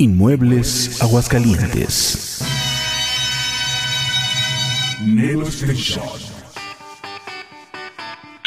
Inmuebles 0.00 1.02
Aguascalientes. 1.02 2.42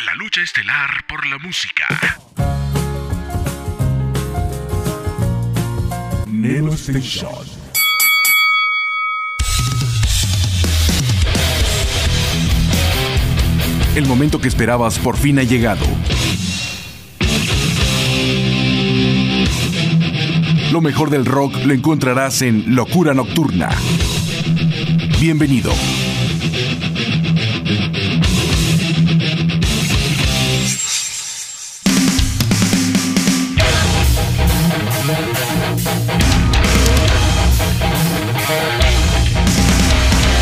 La 0.04 0.16
lucha 0.16 0.42
estelar 0.42 0.90
por 1.08 1.28
la 1.28 1.38
música. 1.38 1.86
Nelo 6.26 6.74
Station. 6.74 7.46
El 13.96 14.08
momento 14.08 14.42
que 14.42 14.48
esperabas 14.48 14.98
por 14.98 15.18
fin 15.18 15.38
ha 15.38 15.44
llegado. 15.44 15.86
Lo 20.74 20.82
mejor 20.82 21.12
del 21.12 21.24
rock 21.24 21.54
lo 21.66 21.74
encontrarás 21.76 22.42
en 22.42 22.74
Locura 22.76 23.14
Nocturna. 23.14 23.70
Bienvenido. 25.22 25.72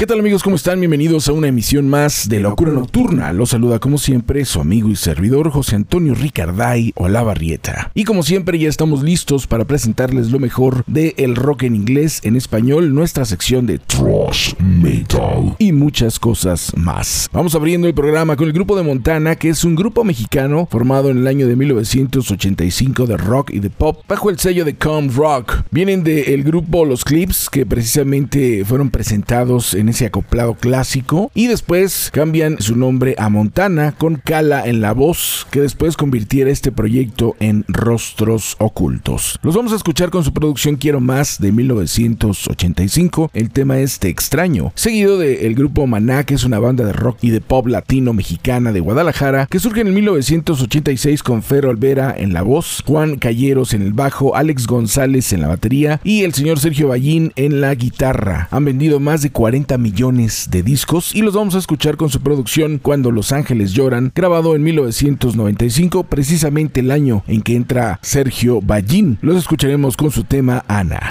¿Qué 0.01 0.07
tal 0.07 0.19
amigos? 0.19 0.41
¿Cómo 0.41 0.55
están? 0.55 0.79
Bienvenidos 0.79 1.27
a 1.27 1.31
una 1.31 1.49
emisión 1.49 1.87
más 1.87 2.27
de 2.27 2.39
Locura 2.39 2.71
Nocturna. 2.71 3.31
Los 3.33 3.51
saluda 3.51 3.77
como 3.77 3.99
siempre 3.99 4.45
su 4.45 4.59
amigo 4.59 4.89
y 4.89 4.95
servidor 4.95 5.51
José 5.51 5.75
Antonio 5.75 6.15
Ricarday 6.15 6.91
Barrieta. 6.97 7.91
Y 7.93 8.03
como 8.03 8.23
siempre 8.23 8.57
ya 8.57 8.67
estamos 8.67 9.03
listos 9.03 9.45
para 9.45 9.65
presentarles 9.65 10.31
lo 10.31 10.39
mejor 10.39 10.83
de 10.87 11.13
el 11.17 11.35
rock 11.35 11.61
en 11.61 11.75
inglés, 11.75 12.19
en 12.23 12.35
español, 12.35 12.95
nuestra 12.95 13.25
sección 13.25 13.67
de 13.67 13.77
Thrash 13.77 14.55
Metal 14.57 15.55
y 15.59 15.71
muchas 15.71 16.17
cosas 16.17 16.71
más. 16.75 17.29
Vamos 17.31 17.53
abriendo 17.53 17.87
el 17.87 17.93
programa 17.93 18.35
con 18.35 18.47
el 18.47 18.53
grupo 18.53 18.75
de 18.75 18.81
Montana, 18.81 19.35
que 19.35 19.49
es 19.49 19.63
un 19.63 19.75
grupo 19.75 20.03
mexicano 20.03 20.67
formado 20.71 21.11
en 21.11 21.19
el 21.19 21.27
año 21.27 21.45
de 21.47 21.55
1985 21.55 23.05
de 23.05 23.17
rock 23.17 23.51
y 23.51 23.59
de 23.59 23.69
pop 23.69 24.01
bajo 24.07 24.31
el 24.31 24.39
sello 24.39 24.65
de 24.65 24.75
Com 24.75 25.09
Rock. 25.15 25.61
Vienen 25.69 26.03
del 26.03 26.43
grupo 26.43 26.85
Los 26.85 27.03
Clips, 27.03 27.51
que 27.51 27.67
precisamente 27.67 28.65
fueron 28.65 28.89
presentados 28.89 29.75
en 29.75 29.90
acoplado 29.99 30.55
clásico 30.55 31.31
y 31.35 31.47
después 31.47 32.09
cambian 32.11 32.61
su 32.61 32.75
nombre 32.75 33.15
a 33.17 33.29
Montana 33.29 33.93
con 33.97 34.15
Cala 34.15 34.65
en 34.65 34.81
la 34.81 34.93
voz 34.93 35.45
que 35.51 35.61
después 35.61 35.97
convirtiera 35.97 36.49
este 36.49 36.71
proyecto 36.71 37.35
en 37.39 37.65
Rostros 37.67 38.55
Ocultos. 38.59 39.39
Los 39.43 39.55
vamos 39.55 39.73
a 39.73 39.75
escuchar 39.75 40.09
con 40.09 40.23
su 40.23 40.33
producción 40.33 40.77
Quiero 40.77 41.01
Más 41.01 41.39
de 41.39 41.51
1985. 41.51 43.31
El 43.33 43.51
tema 43.51 43.79
es 43.79 43.99
Te 43.99 44.07
Extraño, 44.07 44.71
seguido 44.75 45.17
del 45.17 45.39
el 45.41 45.55
grupo 45.55 45.85
Maná, 45.87 46.23
que 46.23 46.35
es 46.35 46.43
una 46.43 46.59
banda 46.59 46.85
de 46.85 46.93
rock 46.93 47.17
y 47.21 47.29
de 47.29 47.41
pop 47.41 47.67
latino 47.67 48.13
mexicana 48.13 48.71
de 48.71 48.79
Guadalajara, 48.79 49.47
que 49.47 49.59
surge 49.59 49.81
en 49.81 49.93
1986 49.93 51.21
con 51.23 51.43
Fer 51.43 51.65
Olvera 51.65 52.15
en 52.17 52.33
la 52.33 52.41
voz, 52.41 52.81
Juan 52.85 53.17
Calleros 53.17 53.73
en 53.73 53.81
el 53.81 53.93
bajo, 53.93 54.35
Alex 54.35 54.67
González 54.67 55.33
en 55.33 55.41
la 55.41 55.49
batería 55.49 55.99
y 56.03 56.23
el 56.23 56.33
señor 56.33 56.59
Sergio 56.59 56.87
Ballín 56.87 57.33
en 57.35 57.61
la 57.61 57.75
guitarra. 57.75 58.47
Han 58.51 58.65
vendido 58.65 58.99
más 58.99 59.21
de 59.21 59.31
40 59.31 59.77
millones 59.81 60.49
de 60.51 60.63
discos 60.63 61.13
y 61.15 61.21
los 61.21 61.33
vamos 61.33 61.55
a 61.55 61.59
escuchar 61.59 61.97
con 61.97 62.09
su 62.09 62.21
producción 62.21 62.77
Cuando 62.77 63.11
Los 63.11 63.31
Ángeles 63.31 63.73
Lloran, 63.73 64.11
grabado 64.15 64.55
en 64.55 64.63
1995, 64.63 66.03
precisamente 66.03 66.79
el 66.79 66.91
año 66.91 67.23
en 67.27 67.41
que 67.41 67.55
entra 67.55 67.99
Sergio 68.01 68.61
Ballín. 68.61 69.17
Los 69.21 69.37
escucharemos 69.37 69.97
con 69.97 70.11
su 70.11 70.23
tema 70.23 70.63
Ana. 70.67 71.09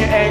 yeah. 0.00 0.29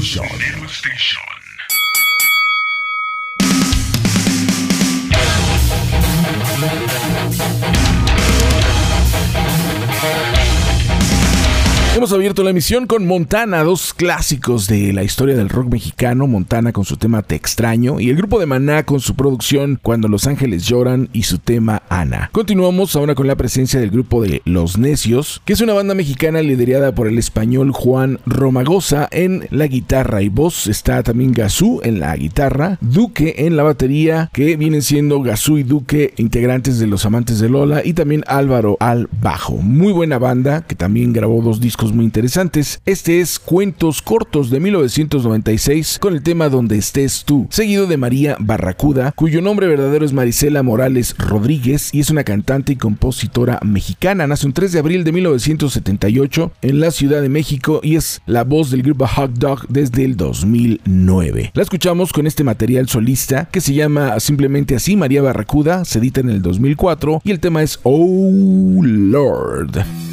Station. 0.00 1.30
Hemos 11.94 12.14
abierto 12.14 12.42
la 12.42 12.48
emisión 12.48 12.86
con 12.86 13.06
Montana, 13.06 13.62
dos 13.62 13.92
clásicos 13.92 14.68
de 14.68 14.94
la 14.94 15.02
historia 15.02 15.36
del 15.36 15.50
rock 15.50 15.70
mexicano, 15.70 16.26
Montana 16.26 16.72
con 16.72 16.86
su 16.86 16.96
tema 16.96 17.20
Te 17.20 17.34
extraño 17.34 18.00
y 18.00 18.08
el 18.08 18.16
grupo 18.16 18.40
de 18.40 18.46
Maná 18.46 18.84
con 18.84 19.00
su 19.00 19.16
producción 19.16 19.78
Cuando 19.82 20.08
los 20.08 20.26
ángeles 20.26 20.66
lloran 20.66 21.10
y 21.12 21.24
su 21.24 21.36
tema 21.36 21.79
Continuamos 22.32 22.96
ahora 22.96 23.14
con 23.14 23.26
la 23.26 23.36
presencia 23.36 23.78
del 23.78 23.90
grupo 23.90 24.22
de 24.22 24.40
Los 24.46 24.78
Necios, 24.78 25.42
que 25.44 25.52
es 25.52 25.60
una 25.60 25.74
banda 25.74 25.94
mexicana 25.94 26.40
liderada 26.40 26.94
por 26.94 27.06
el 27.06 27.18
español 27.18 27.72
Juan 27.72 28.18
Romagosa 28.24 29.06
en 29.10 29.46
la 29.50 29.66
guitarra 29.66 30.22
y 30.22 30.30
voz. 30.30 30.66
Está 30.66 31.02
también 31.02 31.32
Gazú 31.32 31.80
en 31.84 32.00
la 32.00 32.16
guitarra, 32.16 32.78
Duque 32.80 33.34
en 33.38 33.54
la 33.54 33.64
batería, 33.64 34.30
que 34.32 34.56
vienen 34.56 34.80
siendo 34.80 35.20
Gazú 35.20 35.58
y 35.58 35.62
Duque 35.62 36.14
integrantes 36.16 36.78
de 36.78 36.86
Los 36.86 37.04
Amantes 37.04 37.38
de 37.38 37.50
Lola 37.50 37.82
y 37.84 37.92
también 37.92 38.24
Álvaro 38.26 38.78
al 38.80 39.06
bajo. 39.20 39.56
Muy 39.58 39.92
buena 39.92 40.18
banda 40.18 40.62
que 40.62 40.76
también 40.76 41.12
grabó 41.12 41.42
dos 41.42 41.60
discos 41.60 41.92
muy 41.92 42.06
interesantes. 42.06 42.80
Este 42.86 43.20
es 43.20 43.38
Cuentos 43.38 44.00
Cortos 44.00 44.48
de 44.48 44.60
1996 44.60 45.98
con 45.98 46.14
el 46.14 46.22
tema 46.22 46.48
Donde 46.48 46.78
estés 46.78 47.24
tú, 47.26 47.46
seguido 47.50 47.86
de 47.86 47.98
María 47.98 48.36
Barracuda, 48.38 49.12
cuyo 49.12 49.42
nombre 49.42 49.66
verdadero 49.66 50.06
es 50.06 50.14
Marisela 50.14 50.62
Morales 50.62 51.14
Rodríguez 51.18 51.89
y 51.92 52.00
es 52.00 52.10
una 52.10 52.24
cantante 52.24 52.72
y 52.72 52.76
compositora 52.76 53.58
mexicana. 53.62 54.26
Nace 54.26 54.46
un 54.46 54.52
3 54.52 54.72
de 54.72 54.78
abril 54.78 55.04
de 55.04 55.12
1978 55.12 56.52
en 56.62 56.80
la 56.80 56.90
Ciudad 56.90 57.22
de 57.22 57.28
México 57.28 57.80
y 57.82 57.96
es 57.96 58.22
la 58.26 58.44
voz 58.44 58.70
del 58.70 58.82
grupo 58.82 59.06
Hot 59.06 59.32
Dog 59.32 59.66
desde 59.68 60.04
el 60.04 60.16
2009. 60.16 61.52
La 61.54 61.62
escuchamos 61.62 62.12
con 62.12 62.26
este 62.26 62.44
material 62.44 62.88
solista 62.88 63.48
que 63.50 63.60
se 63.60 63.74
llama 63.74 64.18
simplemente 64.20 64.74
así 64.74 64.96
María 64.96 65.22
Barracuda, 65.22 65.84
se 65.84 65.98
edita 65.98 66.20
en 66.20 66.30
el 66.30 66.42
2004 66.42 67.22
y 67.24 67.30
el 67.30 67.40
tema 67.40 67.62
es 67.62 67.80
Oh 67.82 68.80
Lord. 68.82 70.09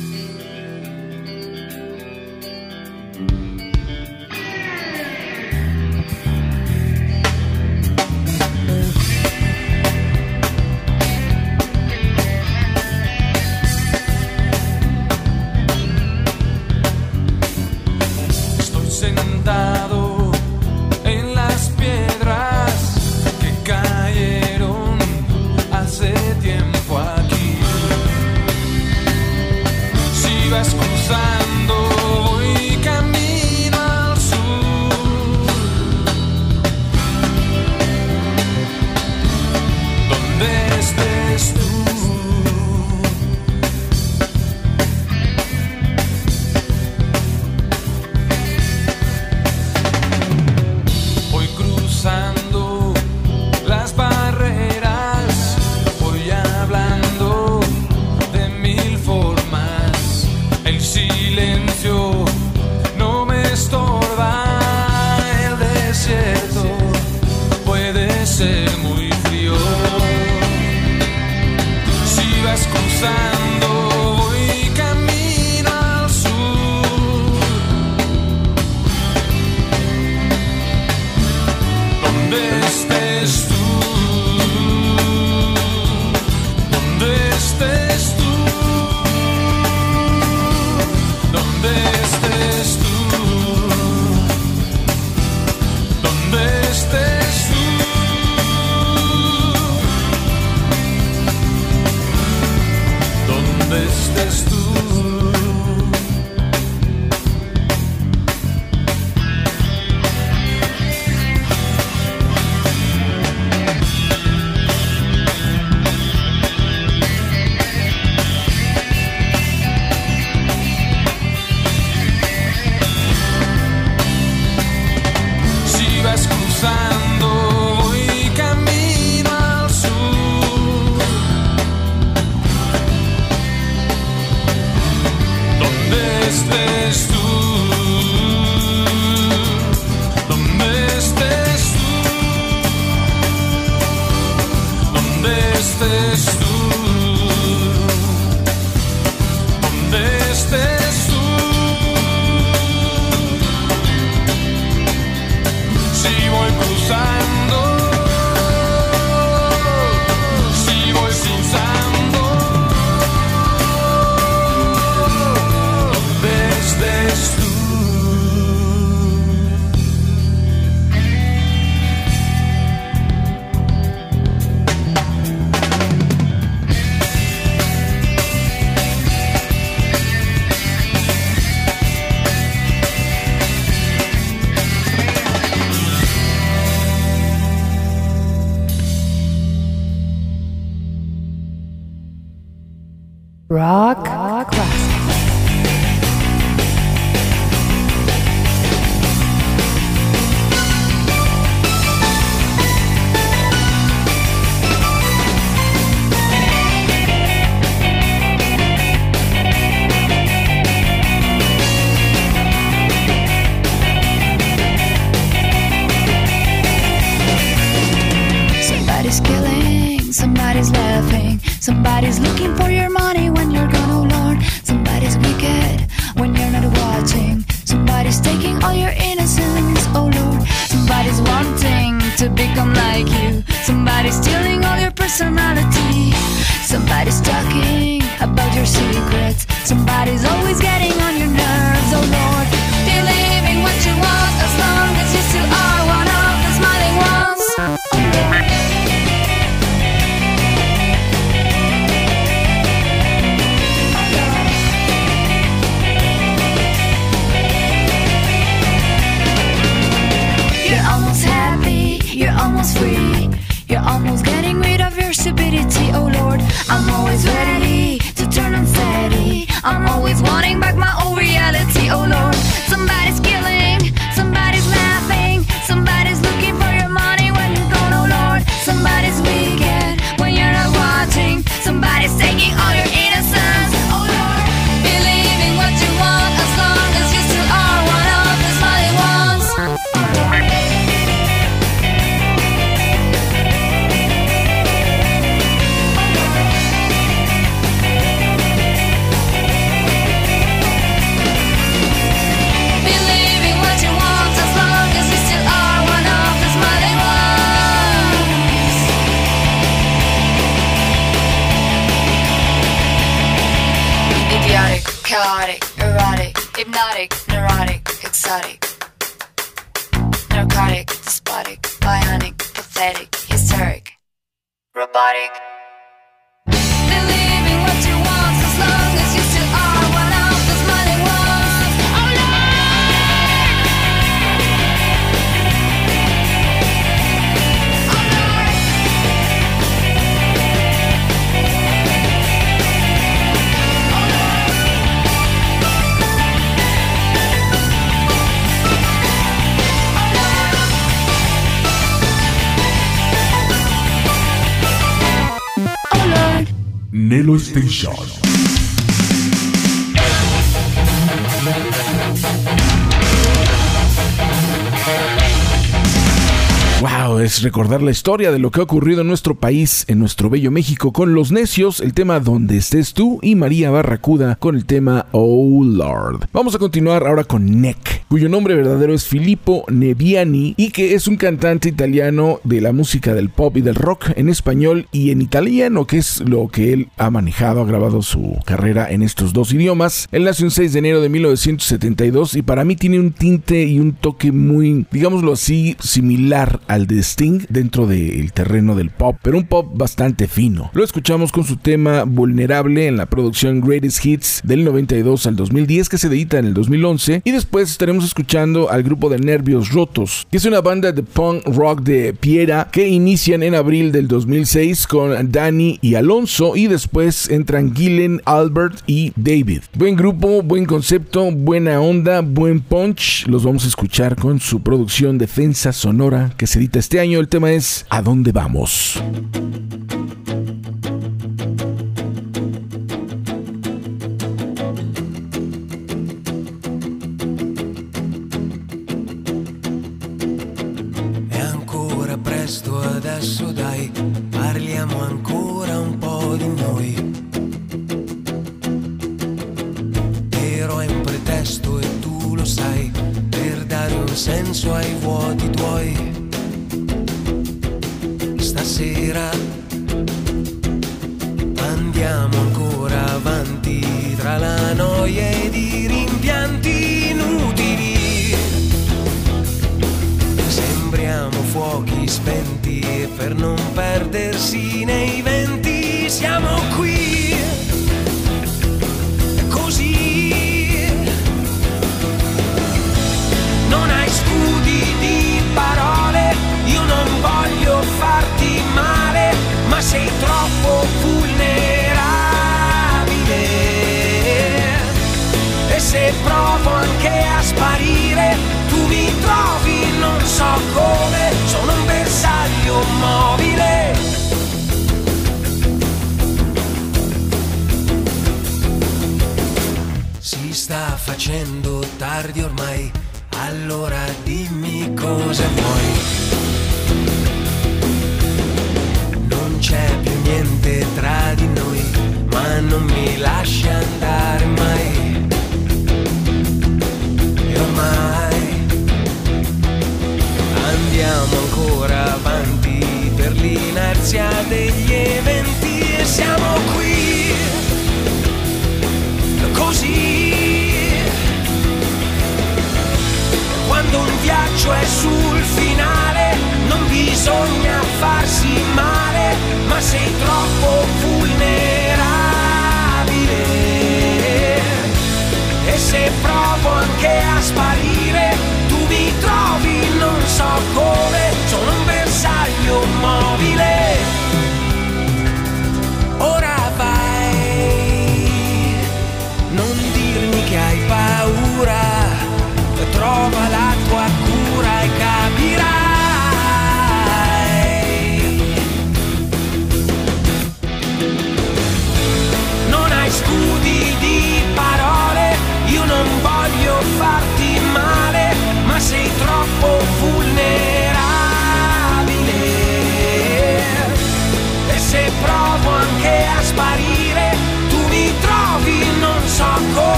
Recordar 367.43 367.81
la 367.81 367.91
historia 367.91 368.31
de 368.31 368.39
lo 368.39 368.51
que 368.51 368.59
ha 368.59 368.63
ocurrido 368.63 369.01
en 369.01 369.07
nuestro 369.07 369.35
país, 369.35 369.85
en 369.87 369.99
nuestro 369.99 370.29
bello 370.29 370.51
México, 370.51 370.91
con 370.91 371.13
Los 371.13 371.31
Necios, 371.31 371.81
el 371.81 371.93
tema 371.93 372.19
Donde 372.19 372.57
estés 372.57 372.93
tú, 372.93 373.19
y 373.21 373.35
María 373.35 373.69
Barracuda 373.69 374.35
con 374.35 374.55
el 374.55 374.65
tema 374.65 375.07
Oh 375.11 375.61
Lord. 375.63 376.27
Vamos 376.33 376.55
a 376.55 376.59
continuar 376.59 377.05
ahora 377.05 377.23
con 377.23 377.61
Neck, 377.61 378.05
cuyo 378.07 378.29
nombre 378.29 378.55
verdadero 378.55 378.93
es 378.93 379.05
Filippo 379.05 379.65
Neviani 379.69 380.55
y 380.57 380.71
que 380.71 380.95
es 380.95 381.07
un 381.07 381.17
cantante 381.17 381.69
italiano 381.69 382.39
de 382.43 382.61
la 382.61 382.71
música 382.71 383.13
del 383.13 383.29
pop 383.29 383.57
y 383.57 383.61
del 383.61 383.75
rock 383.75 384.11
en 384.15 384.29
español 384.29 384.87
y 384.91 385.11
en 385.11 385.21
italiano, 385.21 385.85
que 385.85 385.97
es 385.97 386.21
lo 386.21 386.47
que 386.47 386.73
él 386.73 386.87
ha 386.97 387.09
manejado, 387.09 387.61
ha 387.61 387.65
grabado 387.65 388.01
su 388.01 388.37
carrera 388.45 388.89
en 388.89 389.03
estos 389.03 389.33
dos 389.33 389.53
idiomas. 389.53 390.07
Él 390.11 390.23
nació 390.23 390.45
el 390.45 390.51
6 390.51 390.73
de 390.73 390.79
enero 390.79 391.01
de 391.01 391.09
1972 391.09 392.35
y 392.35 392.41
para 392.41 392.63
mí 392.63 392.75
tiene 392.75 392.99
un 392.99 393.11
tinte 393.11 393.63
y 393.63 393.79
un 393.79 393.93
toque 393.93 394.31
muy, 394.31 394.85
digámoslo 394.91 395.33
así, 395.33 395.75
similar 395.79 396.61
al 396.67 396.87
de 396.87 396.99
Sting 396.99 397.26
dentro 397.49 397.87
del 397.87 398.31
terreno 398.33 398.75
del 398.75 398.89
pop, 398.89 399.17
pero 399.21 399.37
un 399.37 399.45
pop 399.45 399.71
bastante 399.73 400.27
fino. 400.27 400.71
Lo 400.73 400.83
escuchamos 400.83 401.31
con 401.31 401.43
su 401.43 401.57
tema 401.57 402.03
Vulnerable 402.03 402.87
en 402.87 402.97
la 402.97 403.05
producción 403.05 403.61
Greatest 403.61 404.05
Hits 404.05 404.41
del 404.43 404.63
92 404.63 405.27
al 405.27 405.35
2010 405.35 405.89
que 405.89 405.97
se 405.97 406.07
edita 406.07 406.39
en 406.39 406.45
el 406.45 406.53
2011 406.53 407.21
y 407.23 407.31
después 407.31 407.69
estaremos 407.69 408.05
escuchando 408.05 408.69
al 408.69 408.83
grupo 408.83 409.09
de 409.09 409.19
Nervios 409.19 409.71
Rotos, 409.71 410.27
que 410.31 410.37
es 410.37 410.45
una 410.45 410.61
banda 410.61 410.91
de 410.91 411.03
punk 411.03 411.45
rock 411.45 411.81
de 411.81 412.13
Piera 412.13 412.69
que 412.71 412.87
inician 412.87 413.43
en 413.43 413.55
abril 413.55 413.91
del 413.91 414.07
2006 414.07 414.87
con 414.87 415.31
Danny 415.31 415.79
y 415.81 415.95
Alonso 415.95 416.55
y 416.55 416.67
después 416.67 417.29
entran 417.29 417.75
Gillen, 417.75 418.21
Albert 418.25 418.79
y 418.87 419.11
David. 419.15 419.61
Buen 419.75 419.95
grupo, 419.95 420.41
buen 420.41 420.65
concepto, 420.65 421.31
buena 421.31 421.81
onda, 421.81 422.21
buen 422.21 422.61
punch. 422.61 423.25
Los 423.27 423.43
vamos 423.43 423.65
a 423.65 423.67
escuchar 423.67 424.15
con 424.15 424.39
su 424.39 424.61
producción 424.61 425.17
Defensa 425.17 425.73
Sonora 425.73 426.31
que 426.37 426.47
se 426.47 426.59
edita 426.59 426.79
este 426.79 426.99
año. 426.99 427.16
El 427.19 427.27
tema 427.27 427.51
es 427.51 427.83
¿A 427.89 428.03
dónde 428.03 428.31
vamos? 428.31 429.01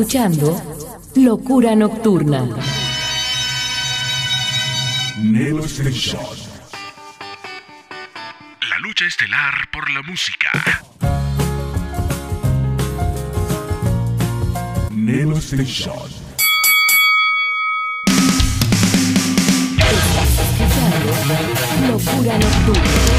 Escuchando 0.00 0.62
Locura 1.16 1.74
Nocturna. 1.74 2.48
Nelo 5.20 5.64
Station. 5.64 6.20
La 8.70 8.78
lucha 8.78 9.06
estelar 9.06 9.54
por 9.72 9.90
la 9.90 10.02
música. 10.02 10.50
Nelo 14.92 15.38
Station. 15.38 15.94
Escuchando 20.46 21.08
Locura 21.88 22.38
Nocturna. 22.38 23.18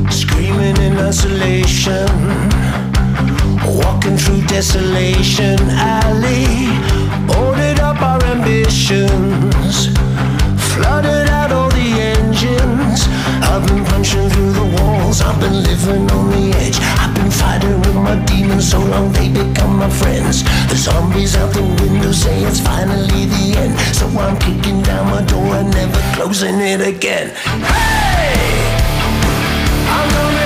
Screaming 0.09 0.77
in 0.81 0.97
isolation, 1.07 2.07
walking 3.83 4.17
through 4.17 4.41
desolation 4.47 5.59
alley, 5.77 6.67
boarded 7.27 7.79
up 7.79 8.01
our 8.01 8.23
ambitions, 8.25 9.89
flooded 10.73 11.29
out 11.29 11.51
all 11.51 11.69
the 11.69 12.01
engines. 12.01 13.07
I've 13.43 13.67
been 13.67 13.85
punching 13.85 14.29
through 14.31 14.53
the 14.53 14.81
walls, 14.81 15.21
I've 15.21 15.39
been 15.39 15.61
living 15.61 16.09
on 16.09 16.31
the 16.31 16.57
edge. 16.57 17.06
With 17.75 17.95
my 17.95 18.15
demons 18.25 18.71
so 18.71 18.79
long 18.79 19.11
they 19.11 19.27
become 19.27 19.77
my 19.77 19.89
friends. 19.89 20.43
The 20.69 20.75
zombies 20.75 21.35
out 21.35 21.53
the 21.53 21.63
window 21.63 22.13
say 22.13 22.43
it's 22.43 22.61
finally 22.61 23.25
the 23.25 23.57
end, 23.57 23.77
so 23.93 24.07
I'm 24.07 24.37
kicking 24.39 24.81
down 24.81 25.11
my 25.11 25.21
door 25.23 25.55
and 25.55 25.69
never 25.71 26.01
closing 26.15 26.59
it 26.61 26.79
again. 26.79 27.35
Hey! 27.35 28.77
I'm 29.89 30.09
coming 30.11 30.36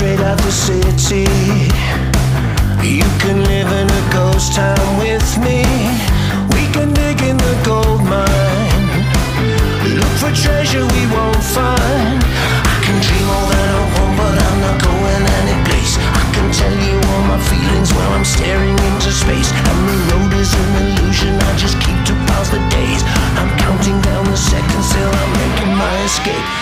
straight 0.00 0.20
out 0.20 0.38
the 0.38 0.50
city. 0.50 1.28
You 2.80 3.04
can 3.20 3.44
live 3.44 3.68
in 3.68 3.84
a 3.84 4.02
ghost 4.08 4.54
town 4.56 4.96
with 4.96 5.28
me. 5.44 5.60
We 6.56 6.64
can 6.72 6.88
dig 6.96 7.20
in 7.20 7.36
the 7.36 7.56
gold 7.68 8.00
mine. 8.08 8.96
Look 10.00 10.14
for 10.16 10.32
treasure 10.32 10.88
we 10.96 11.04
won't 11.12 11.44
find. 11.52 12.16
I 12.16 12.76
can 12.80 12.96
dream 13.04 13.28
all 13.28 13.46
that 13.52 13.68
I 13.76 13.82
want, 13.92 14.12
but 14.16 14.34
I'm 14.40 14.58
not 14.64 14.76
going 14.80 15.24
any 15.44 15.56
place. 15.68 16.00
I 16.00 16.24
can 16.32 16.48
tell 16.48 16.76
you 16.88 16.96
all 16.96 17.24
my 17.28 17.40
feelings 17.52 17.92
while 17.92 18.12
I'm 18.16 18.24
staring 18.24 18.80
into 18.88 19.12
space. 19.12 19.52
And 19.52 19.78
the 19.84 19.98
road 20.08 20.32
is 20.40 20.48
an 20.56 20.70
illusion. 20.80 21.36
I 21.36 21.52
just 21.60 21.76
keep 21.84 22.00
to 22.08 22.16
pass 22.24 22.48
the 22.48 22.62
days. 22.72 23.04
I'm 23.36 23.52
counting 23.60 24.00
down 24.00 24.24
the 24.24 24.40
seconds 24.40 24.96
till 24.96 25.12
I'm 25.12 25.32
making 25.44 25.76
my 25.76 25.92
escape. 26.08 26.59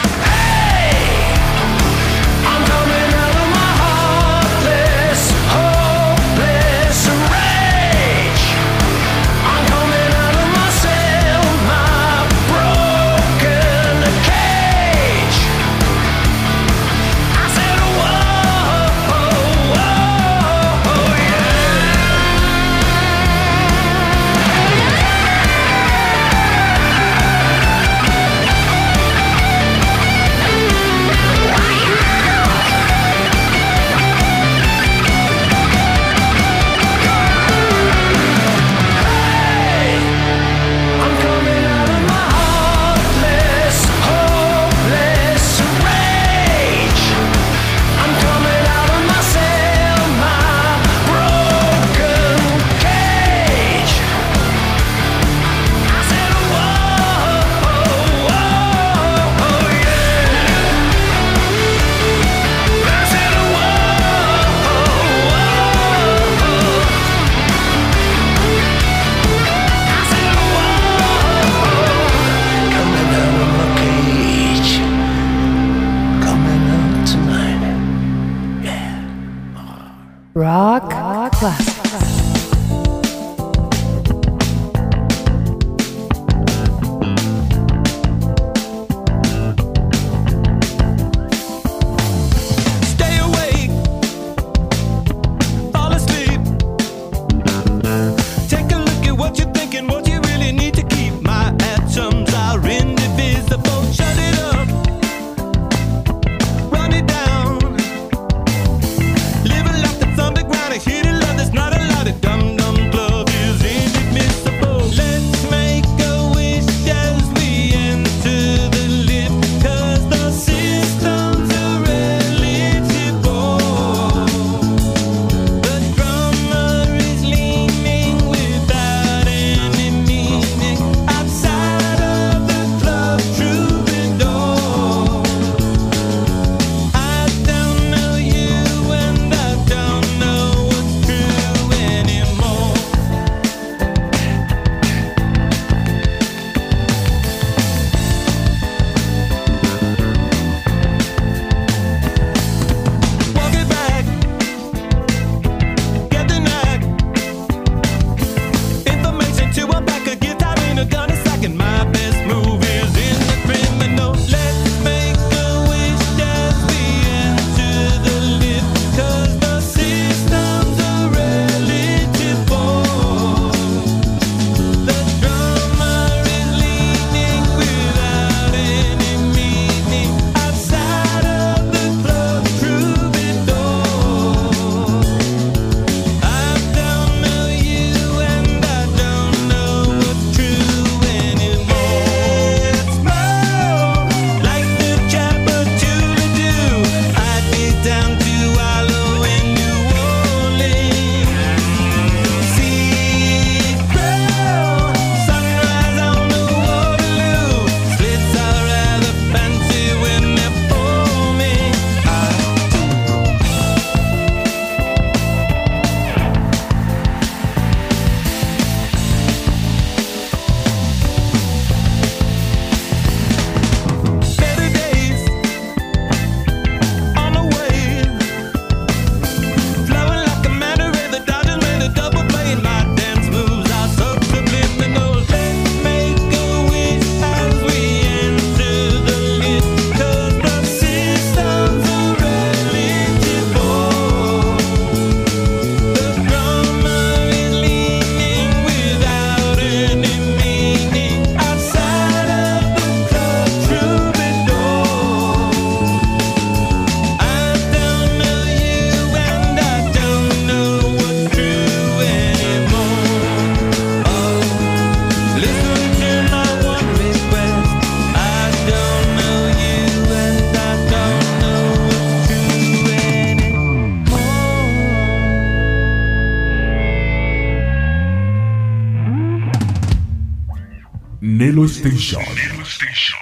Nelo 281.38 281.68
Station. 281.68 282.20
Station. 282.64 283.17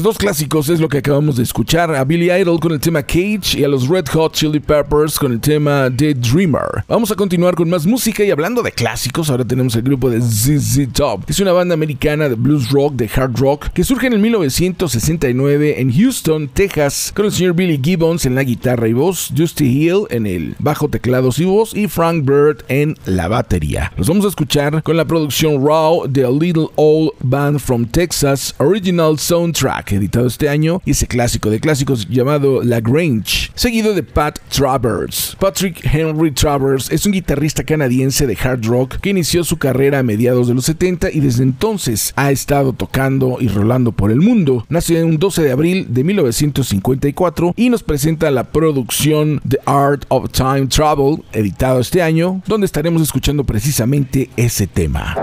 Pues 0.00 0.16
dos 0.16 0.18
clásicos 0.18 0.70
es 0.70 0.80
lo 0.80 0.88
que 0.88 0.96
acabamos 0.96 1.36
de 1.36 1.42
escuchar. 1.42 1.94
A 1.94 2.04
Billy 2.04 2.32
Idol 2.32 2.58
con 2.58 2.72
el 2.72 2.80
tema 2.80 3.02
Cage 3.02 3.58
y 3.58 3.64
a 3.64 3.68
los 3.68 3.86
Red 3.86 4.06
Hot 4.14 4.32
Chili 4.32 4.58
Peppers 4.58 5.18
con 5.18 5.30
el 5.30 5.40
tema 5.40 5.90
The 5.94 6.14
Dreamer. 6.14 6.84
Vamos 6.88 7.10
a 7.10 7.14
continuar 7.14 7.54
con 7.54 7.68
más 7.68 7.84
música 7.84 8.24
y 8.24 8.30
hablando 8.30 8.62
de 8.62 8.72
clásicos, 8.72 9.28
ahora 9.28 9.44
tenemos 9.44 9.74
el 9.74 9.82
grupo 9.82 10.08
de 10.08 10.22
ZZ 10.22 10.90
Top. 10.94 11.24
Es 11.28 11.38
una 11.38 11.52
banda 11.52 11.74
americana 11.74 12.30
de 12.30 12.34
blues 12.34 12.70
rock, 12.70 12.94
de 12.94 13.10
hard 13.14 13.38
rock, 13.38 13.68
que 13.74 13.84
surge 13.84 14.06
en 14.06 14.14
el 14.14 14.20
1969 14.20 15.82
en 15.82 15.92
Houston, 15.92 16.48
Texas, 16.48 17.12
con 17.14 17.26
el 17.26 17.32
señor 17.32 17.52
Billy 17.52 17.78
Gibbons 17.84 18.24
en 18.24 18.34
la 18.34 18.44
guitarra 18.44 18.88
y 18.88 18.94
voz, 18.94 19.28
Dusty 19.34 19.66
Hill 19.66 20.06
en 20.08 20.26
el 20.26 20.56
bajo 20.60 20.88
teclados 20.88 21.38
y 21.40 21.44
voz 21.44 21.76
y 21.76 21.88
Frank 21.88 22.24
Bird 22.24 22.64
en 22.68 22.96
la 23.04 23.28
batería. 23.28 23.92
Los 23.98 24.08
vamos 24.08 24.24
a 24.24 24.28
escuchar 24.28 24.82
con 24.82 24.96
la 24.96 25.04
producción 25.04 25.62
Raw 25.62 26.06
de 26.08 26.24
A 26.24 26.30
Little 26.30 26.68
Old 26.76 27.10
Band 27.20 27.58
from 27.58 27.84
Texas 27.84 28.54
Original 28.56 29.18
Soundtrack 29.18 29.89
editado 29.96 30.26
este 30.26 30.48
año, 30.48 30.82
y 30.84 30.92
ese 30.92 31.06
clásico 31.06 31.50
de 31.50 31.60
clásicos 31.60 32.08
llamado 32.08 32.62
La 32.62 32.80
Grange, 32.80 33.50
seguido 33.54 33.94
de 33.94 34.02
Pat 34.02 34.38
Travers. 34.48 35.36
Patrick 35.38 35.80
Henry 35.84 36.30
Travers 36.32 36.90
es 36.90 37.06
un 37.06 37.12
guitarrista 37.12 37.64
canadiense 37.64 38.26
de 38.26 38.36
hard 38.42 38.64
rock 38.66 38.96
que 38.96 39.10
inició 39.10 39.44
su 39.44 39.58
carrera 39.58 40.00
a 40.00 40.02
mediados 40.02 40.48
de 40.48 40.54
los 40.54 40.64
70 40.64 41.10
y 41.10 41.20
desde 41.20 41.42
entonces 41.42 42.12
ha 42.16 42.30
estado 42.30 42.72
tocando 42.72 43.38
y 43.40 43.48
rolando 43.48 43.92
por 43.92 44.10
el 44.10 44.20
mundo. 44.20 44.64
Nació 44.68 45.04
un 45.06 45.18
12 45.18 45.42
de 45.42 45.52
abril 45.52 45.86
de 45.90 46.04
1954 46.04 47.54
y 47.56 47.70
nos 47.70 47.82
presenta 47.82 48.30
la 48.30 48.44
producción 48.44 49.40
The 49.48 49.58
Art 49.66 50.04
of 50.08 50.30
Time 50.30 50.66
Travel, 50.66 51.22
editado 51.32 51.80
este 51.80 52.02
año, 52.02 52.42
donde 52.46 52.66
estaremos 52.66 53.02
escuchando 53.02 53.44
precisamente 53.44 54.30
ese 54.36 54.66
tema. 54.66 55.16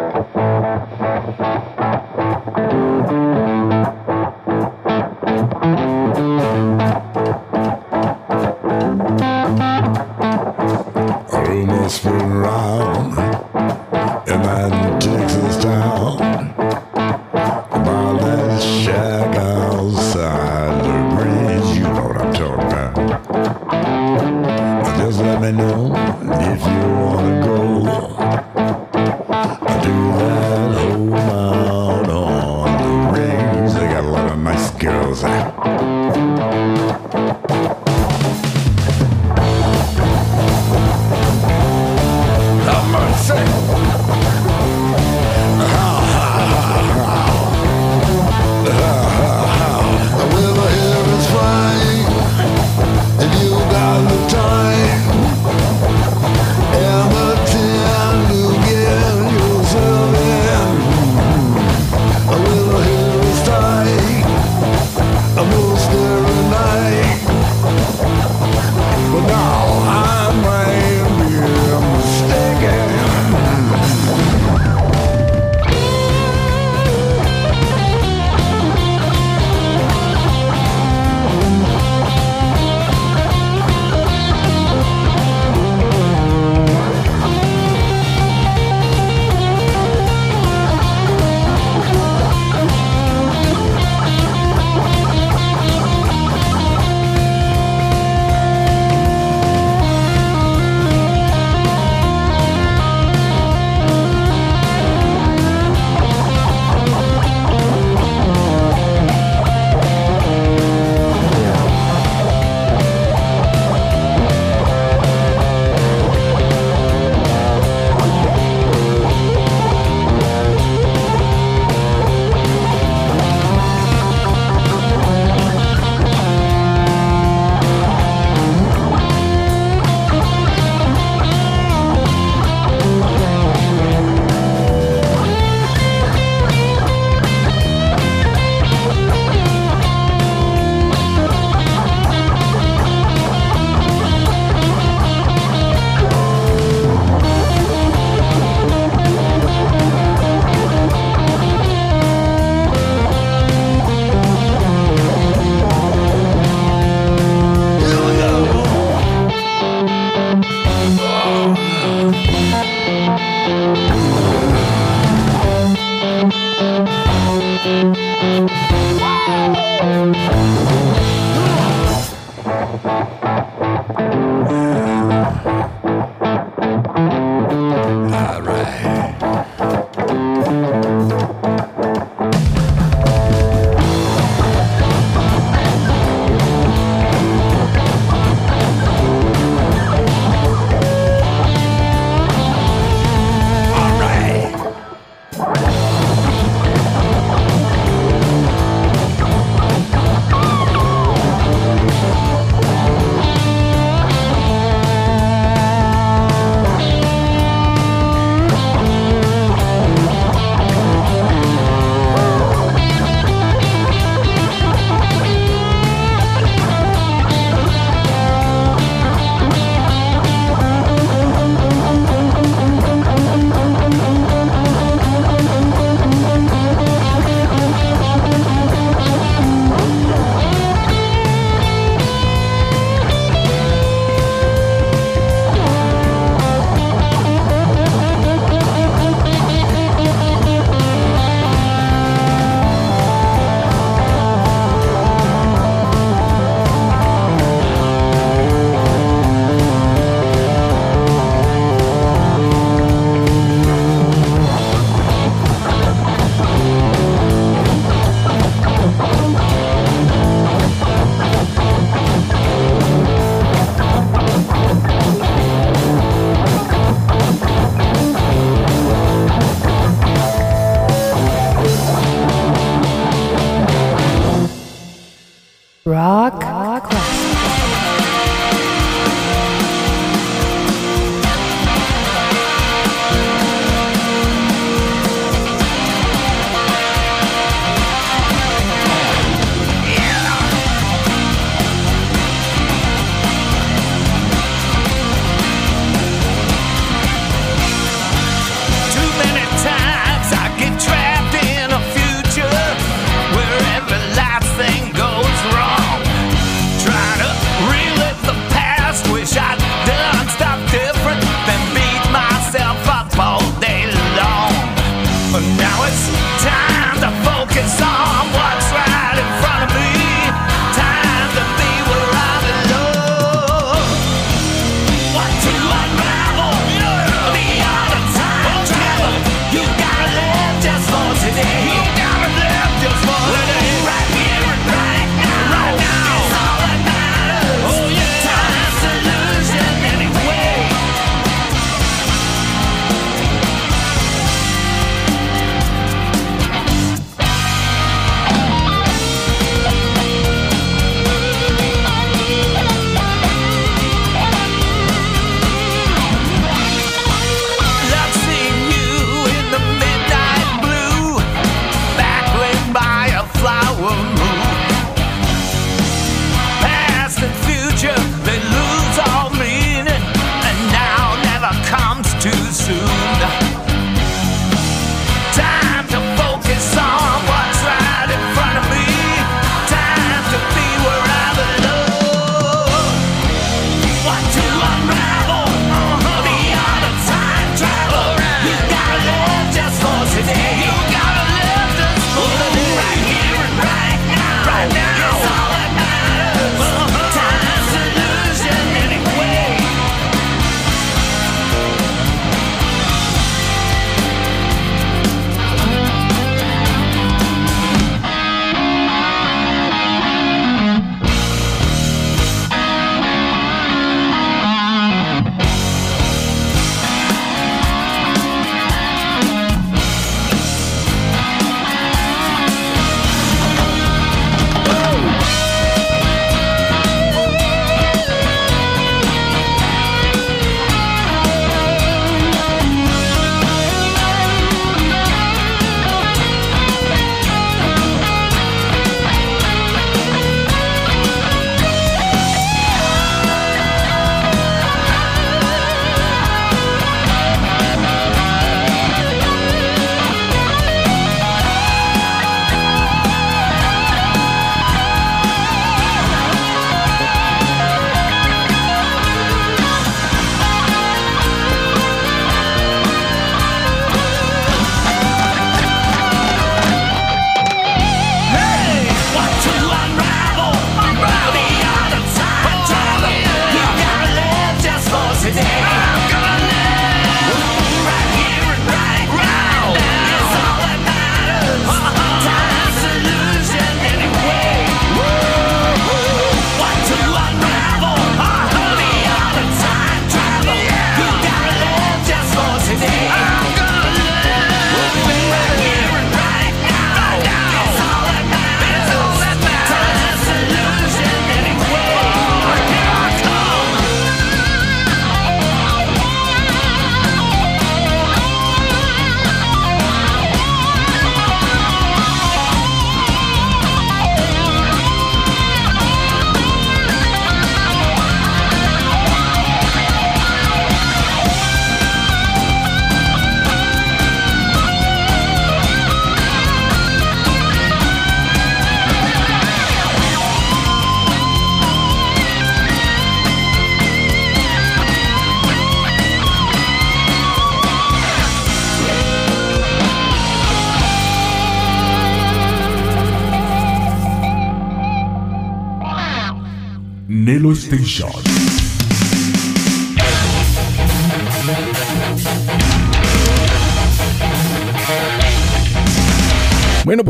Around 12.48 12.87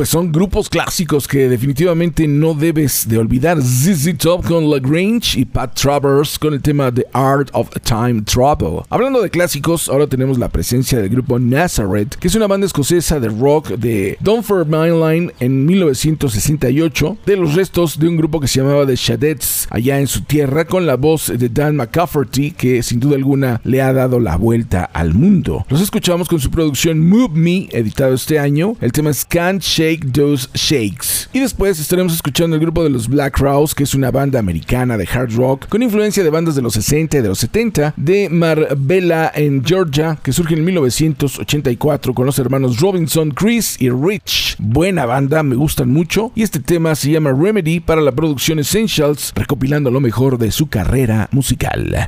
pues 0.07 0.13
son 0.13 0.31
grupos 0.31 0.69
clásicos 0.69 1.27
que 1.27 1.49
definitivamente 1.49 2.29
no 2.29 2.53
debes 2.53 3.09
de 3.09 3.17
olvidar. 3.17 3.59
ZZ 3.59 4.17
Top 4.17 4.47
con 4.47 4.69
Lagrange 4.69 5.37
y 5.37 5.43
Pat 5.43 5.77
Travers 5.77 6.39
con 6.39 6.53
el 6.53 6.61
tema 6.61 6.93
The 6.93 7.05
Art 7.11 7.49
of 7.51 7.69
Time 7.87 8.23
Travel. 8.23 8.81
Hablando 8.89 9.21
de 9.21 9.29
clásicos, 9.29 9.87
ahora 9.87 10.07
tenemos 10.07 10.37
la 10.37 10.49
presencia 10.49 10.99
del 10.99 11.07
grupo 11.07 11.39
Nazareth, 11.39 12.15
que 12.15 12.27
es 12.27 12.35
una 12.35 12.47
banda 12.47 12.67
escocesa 12.67 13.21
de 13.21 13.29
rock 13.29 13.69
de 13.69 14.17
Dunfermline 14.19 15.31
en 15.39 15.65
1968, 15.65 17.17
de 17.25 17.37
los 17.37 17.55
restos 17.55 17.97
de 17.97 18.09
un 18.09 18.17
grupo 18.17 18.41
que 18.41 18.49
se 18.49 18.59
llamaba 18.59 18.85
The 18.85 18.97
Shadettes 18.97 19.67
allá 19.69 20.01
en 20.01 20.07
su 20.07 20.23
tierra, 20.23 20.65
con 20.65 20.85
la 20.85 20.97
voz 20.97 21.31
de 21.33 21.47
Dan 21.47 21.77
McCafferty, 21.77 22.51
que 22.51 22.83
sin 22.83 22.99
duda 22.99 23.15
alguna 23.15 23.61
le 23.63 23.81
ha 23.81 23.93
dado 23.93 24.19
la 24.19 24.35
vuelta 24.35 24.83
al 24.83 25.13
mundo. 25.13 25.65
Los 25.69 25.79
escuchamos 25.79 26.27
con 26.27 26.41
su 26.41 26.51
producción 26.51 27.07
Move 27.07 27.35
Me, 27.35 27.69
editado 27.71 28.13
este 28.15 28.37
año. 28.37 28.75
El 28.81 28.91
tema 28.91 29.11
es 29.11 29.23
Can't 29.23 29.61
Shake 29.61 30.11
Those 30.11 30.49
Shakes. 30.53 31.29
Y 31.31 31.39
después 31.39 31.79
estaremos 31.79 32.13
escuchando 32.13 32.57
el 32.57 32.61
grupo 32.61 32.83
de 32.83 32.89
los 32.89 33.07
Black 33.07 33.37
Crowes, 33.37 33.73
que 33.73 33.83
es 33.83 33.95
una 33.95 34.11
banda 34.11 34.39
americana 34.39 34.97
de 34.97 35.07
hard 35.07 35.33
rock 35.35 35.67
con 35.69 35.81
influencia 35.81 36.21
de 36.21 36.29
bandas 36.29 36.55
de 36.55 36.61
los 36.61 36.73
60 36.73 37.17
y 37.17 37.21
de 37.21 37.27
los 37.29 37.39
70, 37.39 37.76
de 37.95 38.29
Marbella 38.29 39.31
en 39.33 39.63
Georgia, 39.63 40.17
que 40.21 40.33
surge 40.33 40.55
en 40.55 40.65
1984 40.65 42.13
con 42.13 42.25
los 42.25 42.39
hermanos 42.39 42.79
Robinson, 42.79 43.31
Chris 43.31 43.77
y 43.79 43.89
Rich. 43.89 44.55
Buena 44.59 45.05
banda, 45.05 45.43
me 45.43 45.55
gustan 45.55 45.89
mucho. 45.89 46.31
Y 46.35 46.43
este 46.43 46.59
tema 46.59 46.95
se 46.95 47.11
llama 47.11 47.31
Remedy 47.31 47.79
para 47.79 48.01
la 48.01 48.11
producción 48.11 48.59
Essentials, 48.59 49.33
recopilando 49.35 49.91
lo 49.91 49.99
mejor 49.99 50.37
de 50.37 50.51
su 50.51 50.67
carrera 50.67 51.29
musical. 51.31 52.07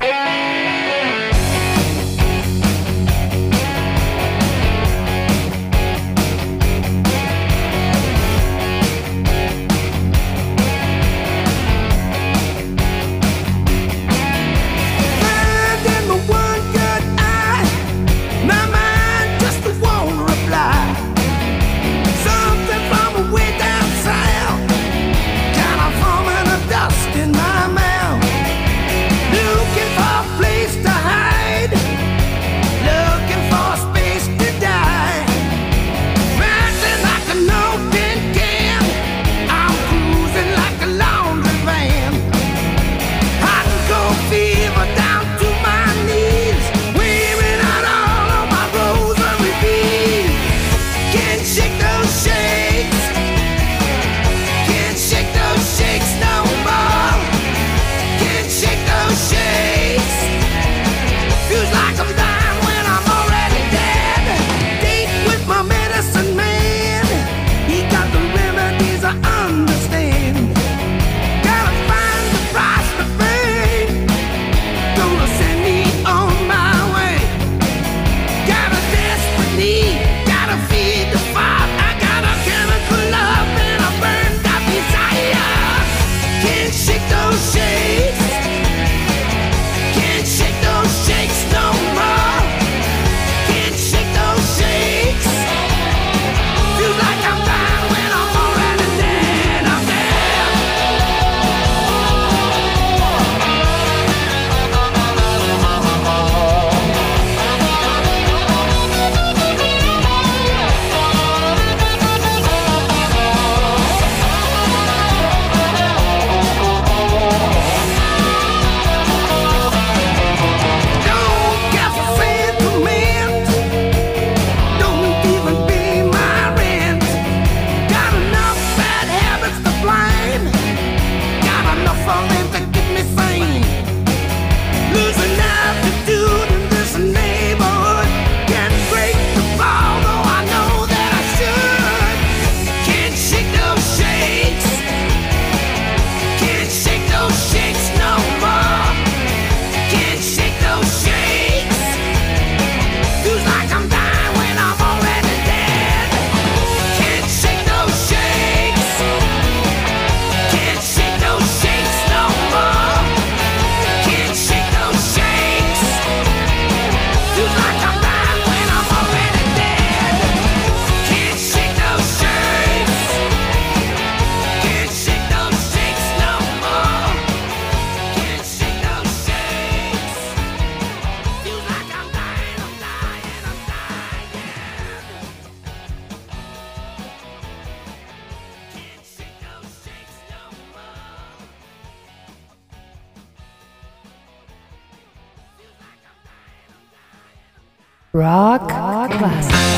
Rock, 198.20 198.68
Rock 198.68 199.12
classic. 199.12 199.69